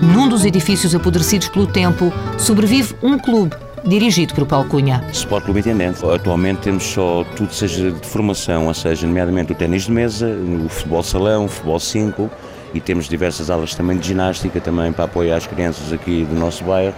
Num 0.00 0.28
dos 0.28 0.44
edifícios 0.44 0.94
apodrecidos 0.94 1.48
pelo 1.48 1.66
tempo, 1.66 2.12
sobrevive 2.38 2.94
um 3.02 3.18
clube 3.18 3.56
dirigido 3.84 4.32
por 4.32 4.46
Paulo 4.46 4.68
Cunha. 4.68 5.04
Sport 5.10 5.46
Clube 5.46 5.58
Intendente. 5.58 6.06
Atualmente 6.06 6.60
temos 6.60 6.84
só 6.84 7.24
tudo 7.34 7.52
seja 7.52 7.90
de 7.90 8.06
formação, 8.06 8.68
ou 8.68 8.74
seja, 8.74 9.08
nomeadamente 9.08 9.50
o 9.50 9.56
ténis 9.56 9.86
de 9.86 9.90
mesa, 9.90 10.28
o 10.28 10.68
futebol 10.68 11.02
salão, 11.02 11.46
o 11.46 11.48
futebol 11.48 11.80
5 11.80 12.30
e 12.72 12.80
temos 12.80 13.08
diversas 13.08 13.50
aulas 13.50 13.74
também 13.74 13.98
de 13.98 14.06
ginástica 14.06 14.60
também 14.60 14.92
para 14.92 15.06
apoiar 15.06 15.38
as 15.38 15.48
crianças 15.48 15.92
aqui 15.92 16.24
do 16.24 16.36
nosso 16.36 16.62
bairro 16.62 16.94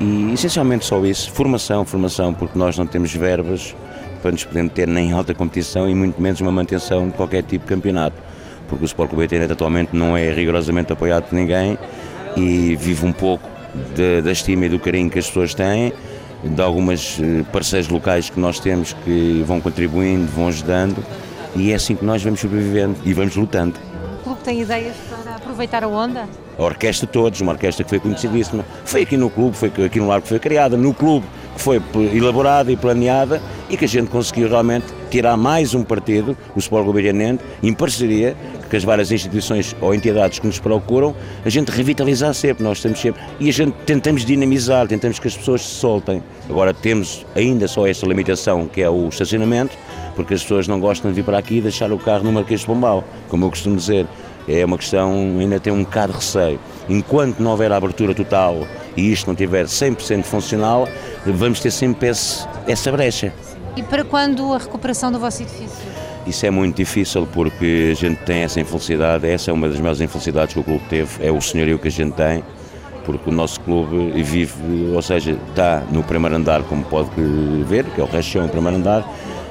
e 0.00 0.32
essencialmente 0.32 0.84
só 0.84 1.04
isso, 1.04 1.30
formação, 1.30 1.84
formação, 1.84 2.34
porque 2.34 2.58
nós 2.58 2.76
não 2.76 2.86
temos 2.86 3.14
verbas 3.14 3.74
para 4.20 4.32
nos 4.32 4.44
poder 4.44 4.68
ter 4.70 4.88
nem 4.88 5.12
alta 5.12 5.34
competição 5.34 5.88
e 5.88 5.94
muito 5.94 6.20
menos 6.20 6.40
uma 6.40 6.50
manutenção 6.50 7.08
de 7.08 7.12
qualquer 7.12 7.42
tipo 7.42 7.64
de 7.64 7.68
campeonato, 7.68 8.16
porque 8.68 8.84
o 8.84 8.86
Sport 8.86 9.10
Clube 9.10 9.24
Internet 9.24 9.52
atualmente 9.52 9.94
não 9.94 10.16
é 10.16 10.32
rigorosamente 10.32 10.92
apoiado 10.92 11.24
por 11.24 11.34
ninguém 11.34 11.78
e 12.36 12.74
vive 12.76 13.06
um 13.06 13.12
pouco 13.12 13.48
de, 13.94 14.22
da 14.22 14.32
estima 14.32 14.66
e 14.66 14.68
do 14.68 14.78
carinho 14.78 15.10
que 15.10 15.18
as 15.18 15.26
pessoas 15.26 15.54
têm, 15.54 15.92
de 16.42 16.62
algumas 16.62 17.18
eh, 17.20 17.44
parceiros 17.52 17.88
locais 17.88 18.28
que 18.28 18.38
nós 18.38 18.60
temos 18.60 18.92
que 19.04 19.42
vão 19.46 19.60
contribuindo, 19.60 20.26
vão 20.32 20.48
ajudando 20.48 21.04
e 21.56 21.72
é 21.72 21.74
assim 21.74 21.94
que 21.94 22.04
nós 22.04 22.22
vamos 22.22 22.40
sobrevivendo 22.40 22.96
e 23.04 23.12
vamos 23.12 23.36
lutando. 23.36 23.74
O 24.20 24.24
clube 24.24 24.40
tem 24.42 24.60
ideias 24.60 24.96
para 25.08 25.36
aproveitar 25.36 25.84
a 25.84 25.88
onda? 25.88 26.28
A 26.58 26.62
orquestra 26.62 27.06
todos, 27.06 27.40
uma 27.40 27.52
orquestra 27.52 27.84
que 27.84 27.90
foi 27.90 28.00
conhecidíssima. 28.00 28.64
Foi 28.84 29.02
aqui 29.02 29.16
no 29.16 29.30
clube, 29.30 29.56
foi 29.56 29.70
aqui 29.84 29.98
no 29.98 30.08
Largo 30.08 30.22
que 30.22 30.28
foi 30.28 30.38
criada, 30.38 30.76
no 30.76 30.92
clube 30.92 31.26
que 31.54 31.60
foi 31.60 31.80
elaborada 32.12 32.70
e 32.70 32.76
planeada 32.76 33.40
e 33.70 33.76
que 33.76 33.84
a 33.84 33.88
gente 33.88 34.10
conseguiu 34.10 34.48
realmente 34.48 34.86
tirar 35.10 35.36
mais 35.36 35.74
um 35.74 35.82
partido, 35.82 36.36
o 36.54 36.58
Sport 36.58 36.84
Governiente, 36.84 37.42
em 37.62 37.72
parceria 37.72 38.36
com 38.68 38.76
as 38.76 38.82
várias 38.82 39.12
instituições 39.12 39.76
ou 39.80 39.94
entidades 39.94 40.40
que 40.40 40.46
nos 40.46 40.58
procuram, 40.58 41.14
a 41.44 41.48
gente 41.48 41.70
revitalizar 41.70 42.34
sempre, 42.34 42.64
nós 42.64 42.80
temos 42.80 43.00
sempre, 43.00 43.22
e 43.38 43.48
a 43.48 43.52
gente 43.52 43.72
tentamos 43.86 44.24
dinamizar, 44.24 44.88
tentamos 44.88 45.18
que 45.18 45.28
as 45.28 45.36
pessoas 45.36 45.62
se 45.62 45.74
soltem. 45.74 46.22
Agora 46.50 46.74
temos 46.74 47.24
ainda 47.36 47.68
só 47.68 47.86
essa 47.86 48.04
limitação 48.04 48.66
que 48.66 48.82
é 48.82 48.90
o 48.90 49.08
estacionamento, 49.08 49.76
porque 50.16 50.34
as 50.34 50.42
pessoas 50.42 50.66
não 50.66 50.80
gostam 50.80 51.10
de 51.10 51.16
vir 51.16 51.24
para 51.24 51.38
aqui 51.38 51.58
e 51.58 51.60
deixar 51.60 51.92
o 51.92 51.98
carro 51.98 52.24
no 52.24 52.32
Marquês 52.32 52.60
de 52.60 52.66
Pombal, 52.66 53.04
como 53.28 53.44
eu 53.44 53.50
costumo 53.50 53.76
dizer 53.76 54.06
é 54.48 54.64
uma 54.64 54.78
questão, 54.78 55.12
ainda 55.40 55.58
tem 55.58 55.72
um 55.72 55.84
bocado 55.84 56.12
de 56.12 56.18
receio. 56.18 56.60
Enquanto 56.88 57.40
não 57.40 57.52
houver 57.52 57.72
a 57.72 57.76
abertura 57.76 58.14
total 58.14 58.66
e 58.96 59.12
isto 59.12 59.26
não 59.26 59.34
estiver 59.34 59.64
100% 59.66 60.22
funcional, 60.24 60.88
vamos 61.24 61.60
ter 61.60 61.70
sempre 61.70 62.08
esse, 62.08 62.46
essa 62.66 62.92
brecha. 62.92 63.32
E 63.76 63.82
para 63.82 64.04
quando 64.04 64.52
a 64.52 64.58
recuperação 64.58 65.10
do 65.10 65.18
vosso 65.18 65.42
edifício? 65.42 65.84
Isso 66.26 66.46
é 66.46 66.50
muito 66.50 66.76
difícil 66.76 67.28
porque 67.32 67.90
a 67.92 67.94
gente 67.94 68.18
tem 68.24 68.42
essa 68.42 68.60
infelicidade, 68.60 69.28
essa 69.28 69.50
é 69.50 69.54
uma 69.54 69.68
das 69.68 69.78
maiores 69.78 70.00
infelicidades 70.00 70.54
que 70.54 70.60
o 70.60 70.64
clube 70.64 70.82
teve, 70.88 71.26
é 71.26 71.30
o 71.30 71.40
senhorio 71.40 71.78
que 71.78 71.88
a 71.88 71.90
gente 71.90 72.14
tem, 72.14 72.42
porque 73.04 73.28
o 73.28 73.32
nosso 73.32 73.60
clube 73.60 74.22
vive, 74.22 74.90
ou 74.94 75.02
seja, 75.02 75.36
está 75.48 75.82
no 75.90 76.02
primeiro 76.02 76.36
andar, 76.36 76.62
como 76.62 76.82
pode 76.84 77.10
ver, 77.66 77.84
que 77.84 78.00
é 78.00 78.04
o 78.04 78.06
resto 78.06 78.38
é 78.38 78.42
o 78.42 78.48
primeiro 78.48 78.78
andar, 78.78 79.06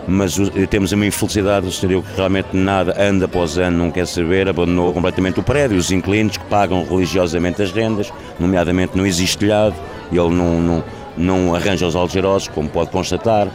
mas 0.08 0.38
temos 0.70 0.92
uma 0.92 1.06
infelicidade, 1.06 1.68
o 1.68 1.72
senhor 1.72 2.04
que 2.04 2.16
realmente 2.16 2.50
nada, 2.54 2.94
ano 3.02 3.24
após 3.26 3.58
ano, 3.58 3.78
não 3.78 3.92
quer 3.92 4.06
saber, 4.06 4.48
abandonou 4.48 4.92
completamente 4.94 5.40
o 5.40 5.44
prédio, 5.44 5.78
os 5.78 5.92
inquilinos 5.92 6.38
que 6.38 6.46
pagam 6.46 6.86
religiosamente 6.86 7.62
as 7.62 7.72
rendas, 7.72 8.12
nomeadamente 8.40 8.98
não 8.98 9.06
existe 9.06 9.38
telhado, 9.38 9.76
ele 10.12 10.30
não, 10.30 10.62
não, 10.62 10.84
não 11.18 11.56
arranja 11.56 11.88
os 11.88 11.96
algerosos, 11.96 12.48
como 12.50 12.70
pode 12.70 12.90
constatar, 12.90 13.48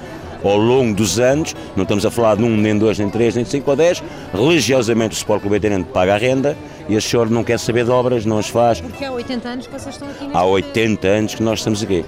ao 0.42 0.56
longo 0.56 0.94
dos 0.94 1.18
anos, 1.18 1.54
não 1.76 1.82
estamos 1.82 2.06
a 2.06 2.10
falar 2.10 2.36
de 2.36 2.44
um, 2.44 2.56
nem 2.56 2.76
dois, 2.78 2.98
nem 2.98 3.10
três, 3.10 3.34
nem 3.34 3.44
cinco 3.44 3.70
ou 3.70 3.76
dez, 3.76 4.02
religiosamente 4.32 5.14
o 5.14 5.18
Sport 5.18 5.42
Clube 5.42 5.60
Tenente 5.60 5.88
paga 5.92 6.14
a 6.14 6.18
renda 6.18 6.56
e 6.88 6.96
a 6.96 7.00
senhor 7.00 7.28
não 7.28 7.44
quer 7.44 7.58
saber 7.58 7.84
de 7.84 7.90
obras, 7.90 8.24
não 8.24 8.38
as 8.38 8.48
faz. 8.48 8.80
Porque 8.80 9.04
há 9.04 9.12
80 9.12 9.48
anos 9.48 9.66
que 9.66 9.72
vocês 9.72 9.94
estão 9.94 10.08
aqui 10.08 10.28
Há 10.32 10.44
80 10.44 11.08
anos 11.08 11.34
que 11.34 11.42
nós 11.42 11.58
estamos 11.58 11.82
aqui. 11.82 12.04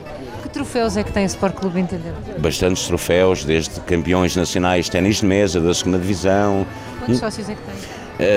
Troféus 0.52 0.96
é 0.96 1.04
que 1.04 1.12
tem 1.12 1.24
o 1.24 1.26
Sport 1.26 1.54
Clube 1.54 1.80
Intendente? 1.80 2.38
Bastantes 2.38 2.86
troféus, 2.86 3.44
desde 3.44 3.80
campeões 3.80 4.34
nacionais 4.34 4.86
de 4.86 4.90
ténis 4.90 5.16
de 5.16 5.26
mesa, 5.26 5.60
da 5.60 5.72
segunda 5.72 5.98
divisão. 5.98 6.66
Quantos 6.98 7.18
sócios 7.18 7.48
é 7.48 7.54
que 7.54 7.60
tem? 7.62 7.74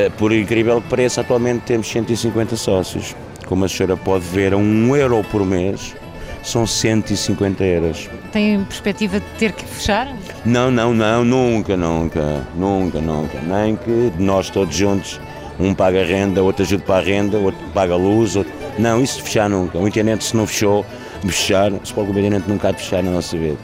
Uh, 0.07 0.11
por 0.11 0.31
incrível 0.31 0.81
que 0.81 0.87
pareça, 0.87 1.21
atualmente 1.21 1.61
temos 1.65 1.87
150 1.87 2.55
sócios. 2.55 3.15
Como 3.47 3.65
a 3.65 3.69
senhora 3.69 3.97
pode 3.97 4.25
ver, 4.25 4.53
a 4.53 4.57
um 4.57 4.95
euro 4.95 5.23
por 5.29 5.45
mês 5.45 5.95
são 6.43 6.67
150 6.67 7.63
euros. 7.63 8.09
Tem 8.31 8.63
perspectiva 8.63 9.19
de 9.19 9.25
ter 9.37 9.51
que 9.53 9.65
fechar? 9.65 10.07
Não, 10.45 10.69
não, 10.69 10.93
não, 10.93 11.23
nunca, 11.25 11.75
nunca, 11.75 12.43
nunca, 12.55 12.99
nunca. 12.99 13.39
Nem 13.41 13.75
que 13.75 14.13
nós 14.19 14.49
todos 14.49 14.75
juntos, 14.75 15.19
um 15.59 15.73
paga 15.73 16.01
a 16.01 16.05
renda, 16.05 16.43
outro 16.43 16.63
ajuda 16.63 16.83
para 16.83 16.95
a 16.97 17.01
renda, 17.01 17.37
outro 17.37 17.59
paga 17.73 17.93
a 17.93 17.97
luz, 17.97 18.35
outro... 18.35 18.51
Não, 18.77 19.01
isso 19.01 19.17
de 19.17 19.23
fechar 19.23 19.49
nunca. 19.49 19.77
O 19.77 19.87
intendente 19.87 20.23
se 20.23 20.35
não 20.35 20.45
fechou, 20.45 20.85
fechar, 21.31 21.71
o 21.71 21.79
Sport 21.83 22.09
Intendente 22.09 22.49
nunca 22.49 22.69
há 22.69 22.71
de 22.71 22.77
fechar 22.77 23.03
na 23.03 23.11
nossa 23.11 23.37
vida. 23.37 23.57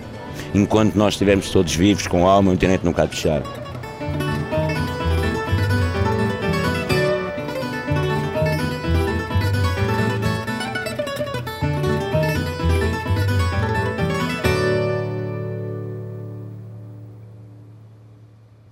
Enquanto 0.54 0.96
nós 0.96 1.14
estivermos 1.14 1.50
todos 1.52 1.76
vivos, 1.76 2.08
com 2.08 2.28
alma, 2.28 2.52
o 2.52 2.54
intendente 2.54 2.86
nunca 2.86 3.04
há 3.04 3.06
de 3.06 3.16
fechar. 3.16 3.44